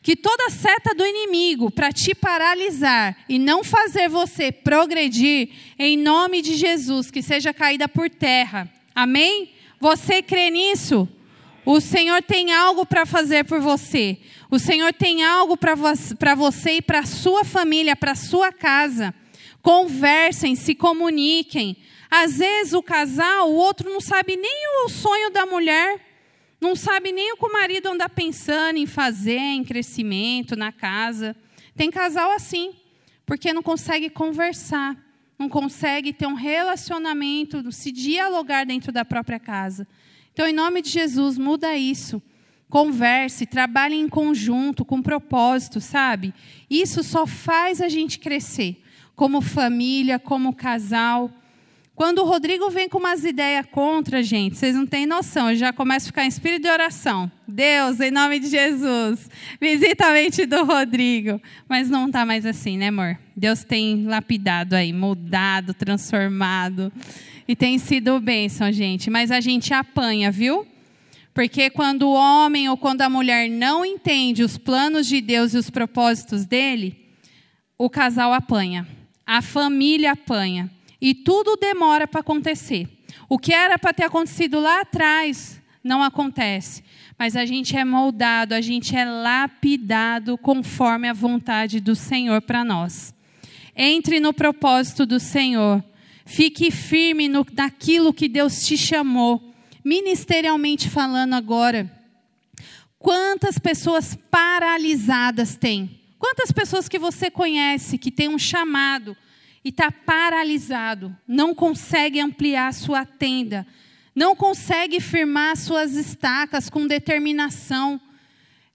Que 0.00 0.16
toda 0.16 0.48
seta 0.48 0.94
do 0.94 1.04
inimigo 1.04 1.70
para 1.70 1.92
te 1.92 2.14
paralisar 2.14 3.16
e 3.28 3.38
não 3.38 3.62
fazer 3.62 4.08
você 4.08 4.50
progredir, 4.50 5.50
em 5.78 5.98
nome 5.98 6.40
de 6.40 6.54
Jesus, 6.54 7.10
que 7.10 7.20
seja 7.20 7.52
caída 7.52 7.86
por 7.86 8.08
terra. 8.08 8.72
Amém? 8.94 9.50
Você 9.78 10.22
crê 10.22 10.50
nisso? 10.50 11.06
O 11.66 11.80
Senhor 11.80 12.22
tem 12.22 12.50
algo 12.50 12.86
para 12.86 13.04
fazer 13.04 13.44
por 13.44 13.60
você. 13.60 14.16
O 14.50 14.58
Senhor 14.58 14.94
tem 14.94 15.22
algo 15.22 15.54
para 15.54 15.74
você 16.34 16.70
e 16.76 16.82
para 16.82 17.00
a 17.00 17.06
sua 17.06 17.44
família, 17.44 17.94
para 17.94 18.12
a 18.12 18.16
sua 18.16 18.50
casa. 18.50 19.14
Conversem, 19.62 20.54
se 20.54 20.74
comuniquem. 20.74 21.76
Às 22.10 22.38
vezes 22.38 22.72
o 22.72 22.82
casal, 22.82 23.50
o 23.50 23.54
outro 23.54 23.90
não 23.90 24.00
sabe 24.00 24.36
nem 24.36 24.84
o 24.84 24.88
sonho 24.88 25.30
da 25.30 25.44
mulher, 25.44 26.00
não 26.60 26.74
sabe 26.74 27.12
nem 27.12 27.32
o 27.32 27.36
que 27.36 27.46
o 27.46 27.52
marido 27.52 27.88
anda 27.88 28.08
pensando 28.08 28.78
em 28.78 28.86
fazer, 28.86 29.38
em 29.38 29.62
crescimento, 29.62 30.56
na 30.56 30.72
casa. 30.72 31.36
Tem 31.76 31.90
casal 31.90 32.32
assim, 32.32 32.74
porque 33.26 33.52
não 33.52 33.62
consegue 33.62 34.08
conversar, 34.08 34.96
não 35.38 35.48
consegue 35.48 36.12
ter 36.12 36.26
um 36.26 36.34
relacionamento, 36.34 37.70
se 37.70 37.92
dialogar 37.92 38.64
dentro 38.64 38.90
da 38.90 39.04
própria 39.04 39.38
casa. 39.38 39.86
Então, 40.32 40.46
em 40.46 40.52
nome 40.52 40.80
de 40.80 40.90
Jesus, 40.90 41.36
muda 41.36 41.76
isso. 41.76 42.22
Converse, 42.70 43.46
trabalhe 43.46 43.96
em 43.96 44.08
conjunto, 44.08 44.84
com 44.84 45.02
propósito, 45.02 45.80
sabe? 45.80 46.34
Isso 46.70 47.02
só 47.02 47.26
faz 47.26 47.80
a 47.80 47.88
gente 47.88 48.18
crescer 48.18 48.82
como 49.18 49.40
família, 49.40 50.16
como 50.16 50.54
casal. 50.54 51.28
Quando 51.96 52.20
o 52.20 52.24
Rodrigo 52.24 52.70
vem 52.70 52.88
com 52.88 52.98
umas 52.98 53.24
ideias 53.24 53.66
contra, 53.66 54.22
gente, 54.22 54.56
vocês 54.56 54.76
não 54.76 54.86
têm 54.86 55.06
noção, 55.06 55.50
eu 55.50 55.56
já 55.56 55.72
começo 55.72 56.06
a 56.06 56.10
ficar 56.10 56.24
em 56.24 56.28
espírito 56.28 56.62
de 56.62 56.70
oração. 56.70 57.28
Deus, 57.46 57.98
em 57.98 58.12
nome 58.12 58.38
de 58.38 58.46
Jesus, 58.46 59.28
visita 59.60 60.06
a 60.06 60.12
mente 60.12 60.46
do 60.46 60.62
Rodrigo. 60.62 61.42
Mas 61.68 61.90
não 61.90 62.06
está 62.06 62.24
mais 62.24 62.46
assim, 62.46 62.78
né, 62.78 62.86
amor? 62.86 63.18
Deus 63.36 63.64
tem 63.64 64.04
lapidado 64.04 64.76
aí, 64.76 64.92
mudado, 64.92 65.74
transformado. 65.74 66.92
E 67.48 67.56
tem 67.56 67.76
sido 67.76 68.20
bênção, 68.20 68.70
gente. 68.70 69.10
Mas 69.10 69.32
a 69.32 69.40
gente 69.40 69.74
apanha, 69.74 70.30
viu? 70.30 70.64
Porque 71.34 71.70
quando 71.70 72.02
o 72.02 72.14
homem 72.14 72.68
ou 72.68 72.76
quando 72.76 73.02
a 73.02 73.10
mulher 73.10 73.50
não 73.50 73.84
entende 73.84 74.44
os 74.44 74.56
planos 74.56 75.08
de 75.08 75.20
Deus 75.20 75.54
e 75.54 75.58
os 75.58 75.70
propósitos 75.70 76.46
dele, 76.46 76.96
o 77.76 77.90
casal 77.90 78.32
apanha, 78.32 78.86
a 79.28 79.42
família 79.42 80.12
apanha 80.12 80.70
e 80.98 81.14
tudo 81.14 81.54
demora 81.54 82.08
para 82.08 82.20
acontecer. 82.20 82.88
O 83.28 83.38
que 83.38 83.52
era 83.52 83.78
para 83.78 83.92
ter 83.92 84.04
acontecido 84.04 84.58
lá 84.58 84.80
atrás 84.80 85.60
não 85.84 86.02
acontece, 86.02 86.82
mas 87.18 87.36
a 87.36 87.44
gente 87.44 87.76
é 87.76 87.84
moldado, 87.84 88.54
a 88.54 88.62
gente 88.62 88.96
é 88.96 89.04
lapidado 89.04 90.38
conforme 90.38 91.06
a 91.06 91.12
vontade 91.12 91.78
do 91.78 91.94
Senhor 91.94 92.40
para 92.40 92.64
nós. 92.64 93.14
Entre 93.76 94.18
no 94.18 94.32
propósito 94.32 95.04
do 95.04 95.20
Senhor, 95.20 95.84
fique 96.24 96.70
firme 96.70 97.28
no, 97.28 97.46
naquilo 97.52 98.14
que 98.14 98.30
Deus 98.30 98.66
te 98.66 98.78
chamou, 98.78 99.52
ministerialmente 99.84 100.88
falando 100.88 101.34
agora. 101.34 101.92
Quantas 102.98 103.58
pessoas 103.58 104.18
paralisadas 104.30 105.54
tem? 105.54 105.97
Quantas 106.18 106.50
pessoas 106.50 106.88
que 106.88 106.98
você 106.98 107.30
conhece 107.30 107.96
que 107.96 108.10
tem 108.10 108.28
um 108.28 108.38
chamado 108.38 109.16
e 109.64 109.68
está 109.68 109.90
paralisado, 109.92 111.16
não 111.26 111.54
consegue 111.54 112.20
ampliar 112.20 112.74
sua 112.74 113.04
tenda, 113.04 113.66
não 114.14 114.34
consegue 114.34 115.00
firmar 115.00 115.56
suas 115.56 115.94
estacas 115.94 116.68
com 116.68 116.86
determinação? 116.86 118.00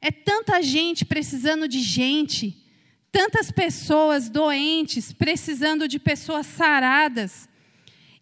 É 0.02 0.10
tanta 0.10 0.62
gente 0.62 1.04
precisando 1.06 1.68
de 1.68 1.80
gente, 1.80 2.56
tantas 3.12 3.52
pessoas 3.52 4.30
doentes 4.30 5.12
precisando 5.12 5.88
de 5.88 6.00
pessoas 6.00 6.46
saradas. 6.46 7.50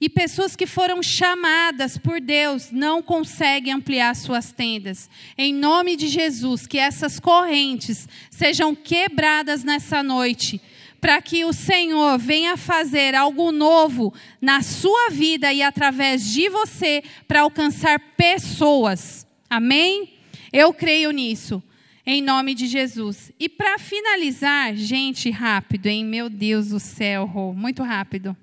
E 0.01 0.09
pessoas 0.09 0.55
que 0.55 0.65
foram 0.65 1.03
chamadas 1.03 1.95
por 1.95 2.19
Deus 2.19 2.71
não 2.71 3.03
conseguem 3.03 3.71
ampliar 3.71 4.15
suas 4.15 4.51
tendas. 4.51 5.07
Em 5.37 5.53
nome 5.53 5.95
de 5.95 6.07
Jesus, 6.07 6.65
que 6.65 6.79
essas 6.79 7.19
correntes 7.19 8.09
sejam 8.31 8.73
quebradas 8.73 9.63
nessa 9.63 10.01
noite, 10.01 10.59
para 10.99 11.21
que 11.21 11.45
o 11.45 11.53
Senhor 11.53 12.17
venha 12.17 12.57
fazer 12.57 13.13
algo 13.13 13.51
novo 13.51 14.11
na 14.41 14.63
sua 14.63 15.11
vida 15.11 15.53
e 15.53 15.61
através 15.61 16.25
de 16.25 16.49
você 16.49 17.03
para 17.27 17.41
alcançar 17.41 17.99
pessoas. 18.17 19.27
Amém? 19.47 20.13
Eu 20.51 20.73
creio 20.73 21.11
nisso. 21.11 21.61
Em 22.03 22.23
nome 22.23 22.55
de 22.55 22.65
Jesus. 22.65 23.31
E 23.39 23.47
para 23.47 23.77
finalizar, 23.77 24.75
gente, 24.75 25.29
rápido, 25.29 25.85
hein? 25.85 26.03
Meu 26.03 26.27
Deus 26.27 26.69
do 26.69 26.79
céu, 26.79 27.27
muito 27.55 27.83
rápido. 27.83 28.35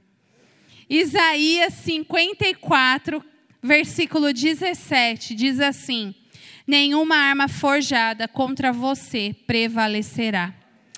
Isaías 0.88 1.74
54, 1.74 3.22
versículo 3.62 4.32
17, 4.32 5.34
diz 5.34 5.60
assim: 5.60 6.14
Nenhuma 6.66 7.16
arma 7.16 7.48
forjada 7.48 8.26
contra 8.26 8.72
você 8.72 9.34
prevalecerá. 9.46 10.54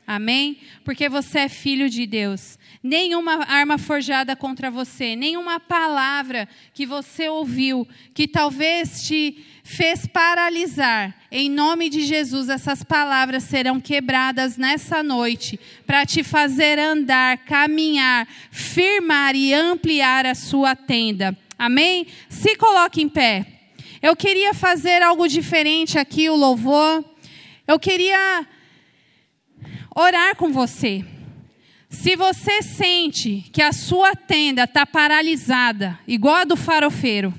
Amém? 0.07 0.59
Porque 0.85 1.09
você 1.09 1.41
é 1.41 1.49
filho 1.49 1.89
de 1.89 2.07
Deus. 2.07 2.59
Nenhuma 2.83 3.45
arma 3.45 3.77
forjada 3.77 4.35
contra 4.35 4.71
você, 4.71 5.15
nenhuma 5.15 5.61
palavra 5.61 6.49
que 6.73 6.87
você 6.87 7.29
ouviu 7.29 7.87
que 8.15 8.27
talvez 8.27 9.03
te 9.03 9.45
fez 9.63 10.07
paralisar, 10.07 11.15
em 11.31 11.51
nome 11.51 11.91
de 11.91 12.01
Jesus, 12.01 12.49
essas 12.49 12.83
palavras 12.83 13.43
serão 13.43 13.79
quebradas 13.79 14.57
nessa 14.57 15.03
noite 15.03 15.61
para 15.87 16.07
te 16.07 16.25
fazer 16.25 16.79
andar, 16.79 17.45
caminhar, 17.45 18.27
firmar 18.51 19.37
e 19.37 19.53
ampliar 19.53 20.25
a 20.25 20.35
sua 20.35 20.75
tenda. 20.75 21.37
Amém? 21.59 22.07
Se 22.31 22.57
coloque 22.57 23.03
em 23.03 23.11
pé. 23.11 23.45
Eu 24.01 24.17
queria 24.17 24.55
fazer 24.55 25.03
algo 25.03 25.29
diferente 25.29 25.99
aqui, 25.99 26.31
o 26.31 26.35
louvor. 26.35 27.05
Eu 27.67 27.79
queria 27.79 28.47
orar 29.95 30.35
com 30.37 30.51
você. 30.51 31.05
Se 31.91 32.15
você 32.15 32.63
sente 32.63 33.45
que 33.53 33.61
a 33.61 33.73
sua 33.73 34.15
tenda 34.15 34.63
está 34.63 34.87
paralisada, 34.87 35.99
igual 36.07 36.37
a 36.37 36.45
do 36.45 36.57
farofeiro, 36.57 37.35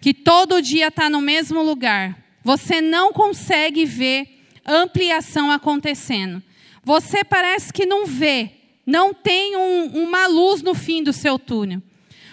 que 0.00 0.14
todo 0.14 0.62
dia 0.62 0.86
está 0.86 1.10
no 1.10 1.20
mesmo 1.20 1.60
lugar, 1.64 2.16
você 2.44 2.80
não 2.80 3.12
consegue 3.12 3.84
ver 3.84 4.44
ampliação 4.64 5.50
acontecendo. 5.50 6.40
Você 6.84 7.24
parece 7.24 7.72
que 7.72 7.84
não 7.84 8.06
vê, 8.06 8.52
não 8.86 9.12
tem 9.12 9.56
um, 9.56 10.04
uma 10.04 10.28
luz 10.28 10.62
no 10.62 10.74
fim 10.74 11.02
do 11.02 11.12
seu 11.12 11.36
túnel. 11.36 11.82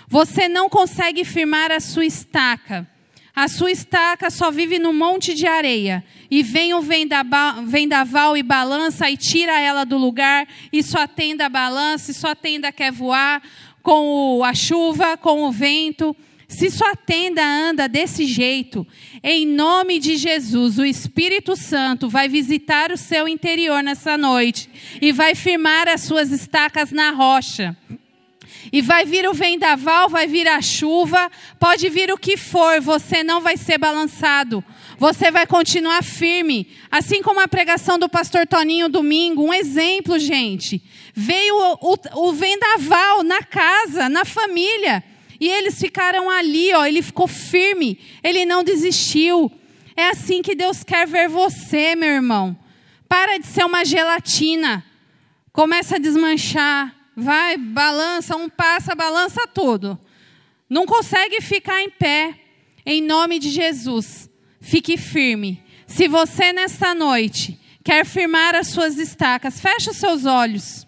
Você 0.07 0.47
não 0.47 0.69
consegue 0.69 1.25
firmar 1.25 1.71
a 1.71 1.79
sua 1.79 2.05
estaca. 2.05 2.87
A 3.35 3.49
sua 3.49 3.69
estaca 3.69 4.29
só 4.29 4.49
vive 4.49 4.79
no 4.79 4.93
monte 4.93 5.33
de 5.33 5.45
areia. 5.45 6.03
E 6.31 6.41
vem 6.41 6.73
o 6.73 6.81
vendaval 6.81 8.37
e 8.37 8.41
balança 8.41 9.09
e 9.09 9.17
tira 9.17 9.59
ela 9.59 9.83
do 9.83 9.97
lugar. 9.97 10.47
E 10.71 10.81
sua 10.81 11.07
tenda 11.07 11.49
balança, 11.49 12.11
e 12.11 12.13
sua 12.13 12.33
tenda 12.33 12.71
quer 12.71 12.91
voar 12.91 13.41
com 13.83 14.41
a 14.43 14.53
chuva, 14.53 15.17
com 15.17 15.43
o 15.43 15.51
vento. 15.51 16.15
Se 16.47 16.69
sua 16.69 16.95
tenda 16.95 17.43
anda 17.43 17.89
desse 17.89 18.25
jeito, 18.25 18.85
em 19.21 19.45
nome 19.45 19.99
de 19.99 20.15
Jesus, 20.15 20.77
o 20.77 20.85
Espírito 20.85 21.55
Santo 21.55 22.07
vai 22.07 22.29
visitar 22.29 22.91
o 22.91 22.97
seu 22.97 23.27
interior 23.27 23.83
nessa 23.83 24.17
noite 24.17 24.69
e 25.01 25.11
vai 25.11 25.35
firmar 25.35 25.89
as 25.89 26.01
suas 26.01 26.31
estacas 26.31 26.91
na 26.91 27.11
rocha. 27.11 27.75
E 28.71 28.81
vai 28.81 29.05
vir 29.05 29.27
o 29.27 29.33
vendaval, 29.33 30.09
vai 30.09 30.27
vir 30.27 30.47
a 30.47 30.61
chuva, 30.61 31.31
pode 31.59 31.87
vir 31.89 32.11
o 32.11 32.17
que 32.17 32.37
for, 32.37 32.81
você 32.81 33.23
não 33.23 33.41
vai 33.41 33.57
ser 33.57 33.77
balançado. 33.77 34.63
Você 34.97 35.29
vai 35.29 35.45
continuar 35.45 36.03
firme. 36.03 36.67
Assim 36.89 37.21
como 37.21 37.39
a 37.39 37.47
pregação 37.47 37.99
do 37.99 38.09
pastor 38.09 38.47
Toninho 38.47 38.89
domingo, 38.89 39.43
um 39.43 39.53
exemplo, 39.53 40.17
gente. 40.17 40.81
Veio 41.13 41.55
o, 41.55 41.93
o, 41.93 42.27
o 42.27 42.33
vendaval 42.33 43.23
na 43.23 43.43
casa, 43.43 44.09
na 44.09 44.25
família. 44.25 45.03
E 45.39 45.49
eles 45.49 45.79
ficaram 45.79 46.29
ali, 46.29 46.73
ó, 46.73 46.85
ele 46.85 47.01
ficou 47.01 47.27
firme, 47.27 47.99
ele 48.23 48.45
não 48.45 48.63
desistiu. 48.63 49.51
É 49.95 50.09
assim 50.09 50.41
que 50.41 50.55
Deus 50.55 50.83
quer 50.83 51.05
ver 51.05 51.27
você, 51.27 51.95
meu 51.95 52.09
irmão. 52.09 52.57
Para 53.07 53.37
de 53.37 53.45
ser 53.47 53.65
uma 53.65 53.85
gelatina. 53.85 54.83
Começa 55.51 55.95
a 55.95 55.99
desmanchar. 55.99 56.94
Vai, 57.15 57.57
balança, 57.57 58.35
um 58.35 58.49
passa, 58.49 58.93
balança 58.93 59.47
tudo. 59.47 59.97
Não 60.69 60.85
consegue 60.85 61.41
ficar 61.41 61.81
em 61.81 61.89
pé. 61.89 62.33
Em 62.85 63.01
nome 63.01 63.39
de 63.39 63.49
Jesus, 63.49 64.29
fique 64.61 64.95
firme. 64.95 65.63
Se 65.87 66.07
você 66.07 66.53
nesta 66.53 66.93
noite 66.93 67.59
quer 67.83 68.05
firmar 68.05 68.53
as 68.53 68.67
suas 68.67 68.97
estacas, 68.97 69.59
feche 69.59 69.89
os 69.89 69.97
seus 69.97 70.25
olhos. 70.25 70.85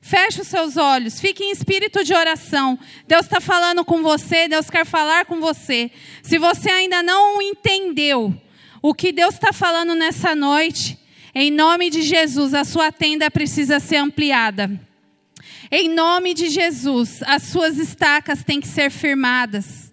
Feche 0.00 0.40
os 0.40 0.46
seus 0.46 0.76
olhos, 0.76 1.20
fique 1.20 1.42
em 1.42 1.50
espírito 1.50 2.04
de 2.04 2.14
oração. 2.14 2.78
Deus 3.08 3.26
está 3.26 3.40
falando 3.40 3.84
com 3.84 4.04
você, 4.04 4.46
Deus 4.46 4.70
quer 4.70 4.86
falar 4.86 5.24
com 5.24 5.40
você. 5.40 5.90
Se 6.22 6.38
você 6.38 6.70
ainda 6.70 7.02
não 7.02 7.42
entendeu 7.42 8.32
o 8.80 8.94
que 8.94 9.10
Deus 9.10 9.34
está 9.34 9.52
falando 9.52 9.96
nessa 9.96 10.32
noite, 10.32 10.96
em 11.34 11.50
nome 11.50 11.90
de 11.90 12.02
Jesus, 12.02 12.54
a 12.54 12.64
sua 12.64 12.92
tenda 12.92 13.28
precisa 13.28 13.80
ser 13.80 13.96
ampliada. 13.96 14.80
Em 15.70 15.88
nome 15.88 16.34
de 16.34 16.48
Jesus, 16.48 17.22
as 17.24 17.42
suas 17.44 17.78
estacas 17.78 18.44
têm 18.44 18.60
que 18.60 18.68
ser 18.68 18.90
firmadas. 18.90 19.85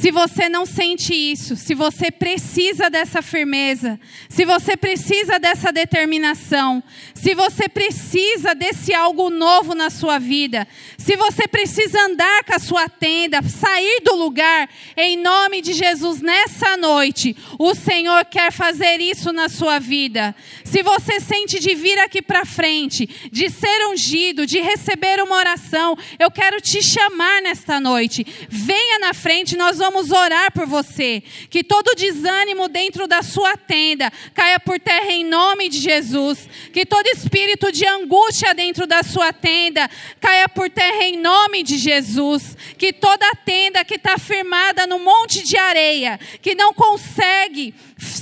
Se 0.00 0.12
você 0.12 0.48
não 0.48 0.64
sente 0.64 1.12
isso, 1.12 1.56
se 1.56 1.74
você 1.74 2.08
precisa 2.08 2.88
dessa 2.88 3.20
firmeza, 3.20 3.98
se 4.28 4.44
você 4.44 4.76
precisa 4.76 5.40
dessa 5.40 5.72
determinação, 5.72 6.80
se 7.12 7.34
você 7.34 7.68
precisa 7.68 8.54
desse 8.54 8.94
algo 8.94 9.28
novo 9.28 9.74
na 9.74 9.90
sua 9.90 10.20
vida, 10.20 10.68
se 10.96 11.16
você 11.16 11.48
precisa 11.48 12.00
andar 12.02 12.44
com 12.44 12.54
a 12.54 12.60
sua 12.60 12.88
tenda, 12.88 13.42
sair 13.42 14.00
do 14.04 14.14
lugar, 14.14 14.70
em 14.96 15.16
nome 15.16 15.60
de 15.60 15.72
Jesus, 15.72 16.20
nessa 16.20 16.76
noite, 16.76 17.36
o 17.58 17.74
Senhor 17.74 18.24
quer 18.26 18.52
fazer 18.52 19.00
isso 19.00 19.32
na 19.32 19.48
sua 19.48 19.80
vida. 19.80 20.32
Se 20.62 20.80
você 20.80 21.18
sente 21.18 21.58
de 21.58 21.74
vir 21.74 21.98
aqui 21.98 22.22
para 22.22 22.44
frente, 22.44 23.08
de 23.32 23.50
ser 23.50 23.88
ungido, 23.88 24.46
de 24.46 24.60
receber 24.60 25.20
uma 25.20 25.34
oração, 25.34 25.98
eu 26.20 26.30
quero 26.30 26.60
te 26.60 26.80
chamar 26.84 27.42
nesta 27.42 27.80
noite. 27.80 28.24
Venha 28.48 29.00
na 29.00 29.12
frente, 29.12 29.56
nós 29.56 29.80
vamos 29.88 30.10
orar 30.10 30.52
por 30.52 30.66
você. 30.66 31.22
Que 31.48 31.64
todo 31.64 31.96
desânimo 31.96 32.68
dentro 32.68 33.08
da 33.08 33.22
sua 33.22 33.56
tenda 33.56 34.12
caia 34.34 34.60
por 34.60 34.78
terra 34.78 35.10
em 35.10 35.24
nome 35.24 35.68
de 35.68 35.78
Jesus. 35.78 36.48
Que 36.72 36.84
todo 36.84 37.06
espírito 37.06 37.72
de 37.72 37.86
angústia 37.86 38.54
dentro 38.54 38.86
da 38.86 39.02
sua 39.02 39.32
tenda 39.32 39.88
caia 40.20 40.48
por 40.48 40.68
terra 40.68 41.04
em 41.04 41.16
nome 41.16 41.62
de 41.62 41.78
Jesus. 41.78 42.56
Que 42.76 42.92
toda 42.92 43.34
tenda 43.46 43.84
que 43.84 43.94
está 43.94 44.18
firmada 44.18 44.86
no 44.86 44.98
monte 44.98 45.42
de 45.42 45.56
areia, 45.56 46.20
que 46.42 46.54
não 46.54 46.74
consegue 46.74 47.74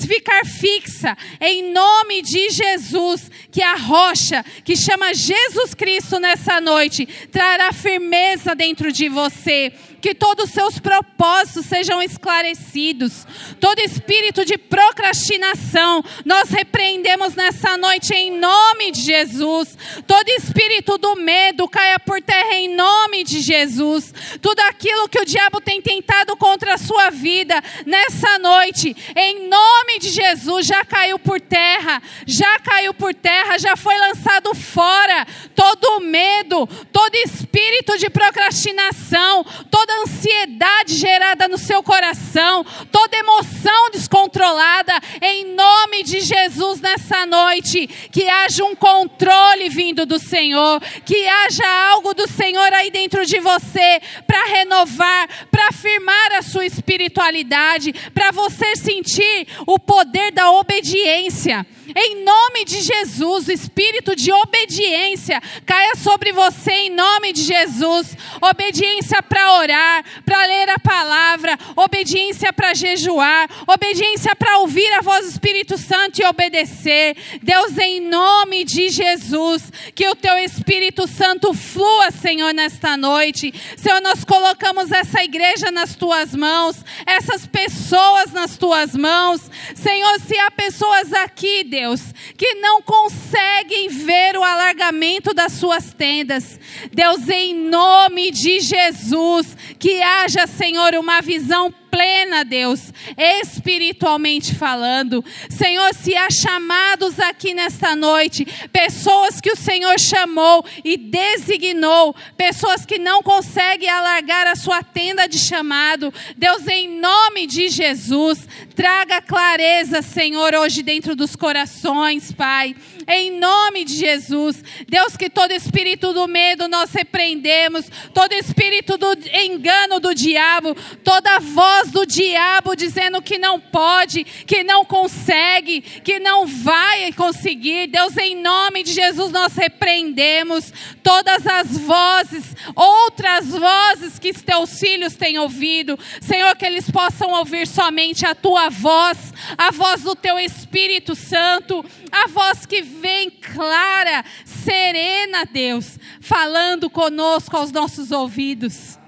ficar 0.06 0.46
fixa, 0.46 1.16
em 1.40 1.72
nome 1.72 2.22
de 2.22 2.48
Jesus, 2.50 3.30
que 3.50 3.62
a 3.62 3.74
rocha 3.74 4.44
que 4.64 4.76
chama 4.76 5.12
Jesus 5.12 5.74
Cristo 5.74 6.20
nessa 6.20 6.60
noite 6.60 7.06
trará 7.30 7.72
firmeza 7.72 8.54
dentro 8.54 8.92
de 8.92 9.08
você 9.08 9.72
que 10.00 10.14
todos 10.14 10.46
os 10.46 10.50
seus 10.50 10.78
propósitos 10.78 11.66
sejam 11.66 12.02
esclarecidos. 12.02 13.26
Todo 13.60 13.80
espírito 13.80 14.44
de 14.44 14.58
procrastinação, 14.58 16.04
nós 16.24 16.50
repreendemos 16.50 17.34
nessa 17.34 17.76
noite 17.76 18.14
em 18.14 18.38
nome 18.38 18.90
de 18.90 19.02
Jesus. 19.02 19.76
Todo 20.06 20.28
espírito 20.30 20.98
do 20.98 21.16
medo 21.16 21.68
caia 21.68 21.98
por 21.98 22.20
terra 22.22 22.54
em 22.54 22.74
nome 22.74 23.24
de 23.24 23.40
Jesus. 23.40 24.12
Tudo 24.40 24.60
aquilo 24.60 25.08
que 25.08 25.20
o 25.20 25.24
diabo 25.24 25.60
tem 25.60 25.80
tentado 25.80 26.36
contra 26.36 26.74
a 26.74 26.78
sua 26.78 27.10
vida 27.10 27.62
nessa 27.84 28.38
noite, 28.38 28.96
em 29.14 29.48
nome 29.48 29.98
de 29.98 30.10
Jesus, 30.10 30.66
já 30.66 30.84
caiu 30.84 31.18
por 31.18 31.40
terra, 31.40 32.02
já 32.26 32.58
caiu 32.58 32.92
por 32.94 33.14
terra, 33.14 33.58
já 33.58 33.76
foi 33.76 33.96
lançado 33.98 34.54
fora 34.54 35.26
todo 35.54 35.85
medo, 36.06 36.66
todo 36.92 37.14
espírito 37.16 37.98
de 37.98 38.08
procrastinação, 38.08 39.44
toda 39.70 40.00
ansiedade 40.02 40.94
gerada 40.94 41.48
no 41.48 41.58
seu 41.58 41.82
coração, 41.82 42.64
toda 42.90 43.16
emoção 43.16 43.90
descontrolada, 43.90 44.94
em 45.20 45.54
nome 45.54 46.02
de 46.02 46.20
Jesus 46.20 46.80
nessa 46.80 47.26
noite, 47.26 47.86
que 48.10 48.28
haja 48.28 48.64
um 48.64 48.74
controle 48.74 49.68
vindo 49.68 50.06
do 50.06 50.18
Senhor, 50.18 50.80
que 51.04 51.26
haja 51.26 51.66
algo 51.90 52.14
do 52.14 52.28
Senhor 52.28 52.72
aí 52.72 52.90
dentro 52.90 53.26
de 53.26 53.38
você 53.40 54.00
para 54.26 54.44
renovar, 54.46 55.28
para 55.50 55.68
afirmar 55.68 56.32
a 56.32 56.42
sua 56.42 56.64
espiritualidade, 56.64 57.92
para 58.14 58.30
você 58.30 58.76
sentir 58.76 59.48
o 59.66 59.78
poder 59.78 60.30
da 60.32 60.50
obediência. 60.52 61.66
Em 61.94 62.24
nome 62.24 62.64
de 62.64 62.80
Jesus, 62.80 63.48
o 63.48 63.52
espírito 63.52 64.16
de 64.16 64.32
obediência 64.32 65.40
caia 65.64 65.94
sobre 65.94 66.32
você 66.32 66.72
em 66.72 66.90
nome 66.90 67.32
de 67.32 67.42
Jesus. 67.42 68.16
Obediência 68.40 69.22
para 69.22 69.58
orar, 69.58 70.04
para 70.24 70.46
ler 70.46 70.70
a 70.70 70.78
palavra, 70.78 71.56
obediência 71.76 72.52
para 72.52 72.74
jejuar, 72.74 73.48
obediência 73.66 74.34
para 74.34 74.58
ouvir 74.58 74.90
a 74.94 75.00
voz 75.00 75.24
do 75.24 75.30
Espírito 75.30 75.78
Santo 75.78 76.20
e 76.20 76.24
obedecer. 76.24 77.16
Deus, 77.42 77.78
em 77.78 78.00
nome 78.00 78.64
de 78.64 78.88
Jesus, 78.88 79.70
que 79.94 80.08
o 80.08 80.16
teu 80.16 80.36
Espírito 80.38 81.06
Santo 81.06 81.54
flua, 81.54 82.10
Senhor, 82.10 82.52
nesta 82.52 82.96
noite. 82.96 83.54
Senhor, 83.76 84.00
nós 84.00 84.24
colocamos 84.24 84.90
essa 84.90 85.22
igreja 85.22 85.70
nas 85.70 85.94
tuas 85.94 86.34
mãos, 86.34 86.76
essas 87.06 87.46
pessoas 87.46 88.32
nas 88.32 88.56
tuas 88.56 88.94
mãos. 88.94 89.40
Senhor, 89.74 90.20
se 90.20 90.36
há 90.38 90.50
pessoas 90.50 91.12
aqui, 91.12 91.64
Deus, 91.64 91.75
Deus, 91.76 92.00
que 92.38 92.54
não 92.54 92.80
conseguem 92.80 93.90
ver 93.90 94.34
o 94.34 94.42
alargamento 94.42 95.34
das 95.34 95.52
suas 95.52 95.92
tendas. 95.92 96.58
Deus, 96.90 97.28
em 97.28 97.54
nome 97.54 98.30
de 98.30 98.60
Jesus, 98.60 99.54
que 99.78 100.02
haja, 100.02 100.46
Senhor, 100.46 100.94
uma 100.94 101.20
visão 101.20 101.70
plena, 101.90 102.44
Deus, 102.44 102.92
espiritualmente 103.16 104.54
falando. 104.54 105.24
Senhor, 105.48 105.94
se 105.94 106.14
há 106.14 106.28
chamados 106.30 107.18
aqui 107.18 107.54
nesta 107.54 107.96
noite, 107.96 108.46
pessoas 108.72 109.40
que 109.40 109.50
o 109.50 109.56
Senhor 109.56 109.98
chamou 109.98 110.64
e 110.84 110.96
designou, 110.96 112.14
pessoas 112.36 112.84
que 112.84 112.98
não 112.98 113.22
conseguem 113.22 113.88
alargar 113.88 114.46
a 114.46 114.56
sua 114.56 114.82
tenda 114.82 115.26
de 115.26 115.38
chamado, 115.38 116.12
Deus, 116.36 116.66
em 116.68 116.88
nome 117.00 117.46
de 117.46 117.68
Jesus, 117.68 118.46
traga 118.74 119.20
clareza, 119.20 120.02
Senhor, 120.02 120.54
hoje 120.54 120.82
dentro 120.82 121.16
dos 121.16 121.34
corações, 121.34 122.32
Pai 122.32 122.74
em 123.08 123.38
nome 123.38 123.84
de 123.84 123.94
Jesus. 123.94 124.62
Deus, 124.88 125.16
que 125.16 125.30
todo 125.30 125.52
espírito 125.52 126.12
do 126.12 126.26
medo 126.26 126.68
nós 126.68 126.92
repreendemos, 126.92 127.86
todo 128.12 128.32
espírito 128.32 128.98
do 128.98 129.06
engano 129.32 130.00
do 130.00 130.14
diabo, 130.14 130.74
toda 131.04 131.38
voz 131.38 131.90
do 131.90 132.04
diabo 132.04 132.74
dizendo 132.74 133.22
que 133.22 133.38
não 133.38 133.60
pode, 133.60 134.24
que 134.24 134.64
não 134.64 134.84
consegue, 134.84 135.80
que 135.80 136.18
não 136.18 136.46
vai 136.46 137.12
conseguir. 137.12 137.86
Deus, 137.88 138.16
em 138.16 138.36
nome 138.36 138.82
de 138.82 138.92
Jesus, 138.92 139.30
nós 139.32 139.54
repreendemos 139.54 140.72
todas 141.02 141.46
as 141.46 141.78
vozes, 141.78 142.56
outras 142.74 143.48
vozes 143.48 144.18
que 144.18 144.32
teus 144.32 144.78
filhos 144.78 145.14
têm 145.14 145.38
ouvido. 145.38 145.98
Senhor, 146.20 146.54
que 146.56 146.66
eles 146.66 146.90
possam 146.90 147.30
ouvir 147.32 147.66
somente 147.66 148.26
a 148.26 148.34
tua 148.34 148.68
voz, 148.68 149.32
a 149.56 149.70
voz 149.70 150.02
do 150.02 150.14
teu 150.14 150.38
Espírito 150.38 151.14
Santo, 151.14 151.84
a 152.10 152.26
voz 152.28 152.66
que 152.66 152.82
vem 153.00 153.30
clara, 153.30 154.24
serena, 154.44 155.44
Deus, 155.44 155.98
falando 156.20 156.90
conosco 156.90 157.56
aos 157.56 157.70
nossos 157.72 158.10
ouvidos. 158.10 158.98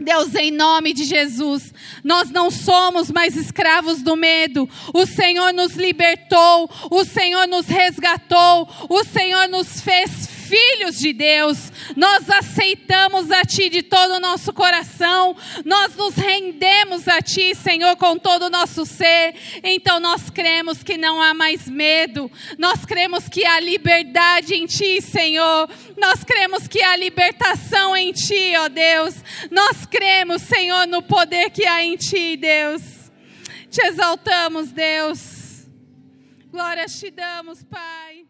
Deus, 0.00 0.34
em 0.34 0.50
nome 0.50 0.94
de 0.94 1.04
Jesus, 1.04 1.74
nós 2.02 2.30
não 2.30 2.50
somos 2.50 3.10
mais 3.10 3.36
escravos 3.36 4.02
do 4.02 4.16
medo. 4.16 4.68
O 4.94 5.04
Senhor 5.04 5.52
nos 5.52 5.74
libertou, 5.74 6.70
o 6.90 7.04
Senhor 7.04 7.46
nos 7.46 7.66
resgatou, 7.66 8.66
o 8.88 9.04
Senhor 9.04 9.46
nos 9.48 9.80
fez 9.82 10.39
filhos 10.50 10.98
de 10.98 11.12
Deus, 11.12 11.72
nós 11.96 12.28
aceitamos 12.28 13.30
a 13.30 13.44
Ti 13.44 13.68
de 13.68 13.82
todo 13.82 14.14
o 14.14 14.20
nosso 14.20 14.52
coração, 14.52 15.36
nós 15.64 15.94
nos 15.94 16.16
rendemos 16.16 17.06
a 17.06 17.22
Ti, 17.22 17.54
Senhor, 17.54 17.96
com 17.96 18.18
todo 18.18 18.46
o 18.46 18.50
nosso 18.50 18.84
ser. 18.84 19.34
Então 19.62 20.00
nós 20.00 20.28
cremos 20.28 20.82
que 20.82 20.96
não 20.96 21.22
há 21.22 21.32
mais 21.32 21.68
medo, 21.68 22.30
nós 22.58 22.84
cremos 22.84 23.28
que 23.28 23.46
há 23.46 23.60
liberdade 23.60 24.54
em 24.54 24.66
Ti, 24.66 25.00
Senhor, 25.00 25.70
nós 25.96 26.24
cremos 26.24 26.66
que 26.66 26.82
há 26.82 26.96
libertação 26.96 27.96
em 27.96 28.12
Ti, 28.12 28.54
ó 28.58 28.68
Deus, 28.68 29.14
nós 29.50 29.86
cremos, 29.86 30.42
Senhor, 30.42 30.86
no 30.88 31.02
poder 31.02 31.50
que 31.50 31.64
há 31.64 31.84
em 31.84 31.96
Ti, 31.96 32.36
Deus. 32.36 32.82
Te 33.70 33.86
exaltamos, 33.86 34.72
Deus. 34.72 35.68
Glórias 36.50 36.98
te 36.98 37.08
damos, 37.08 37.62
Pai. 37.62 38.29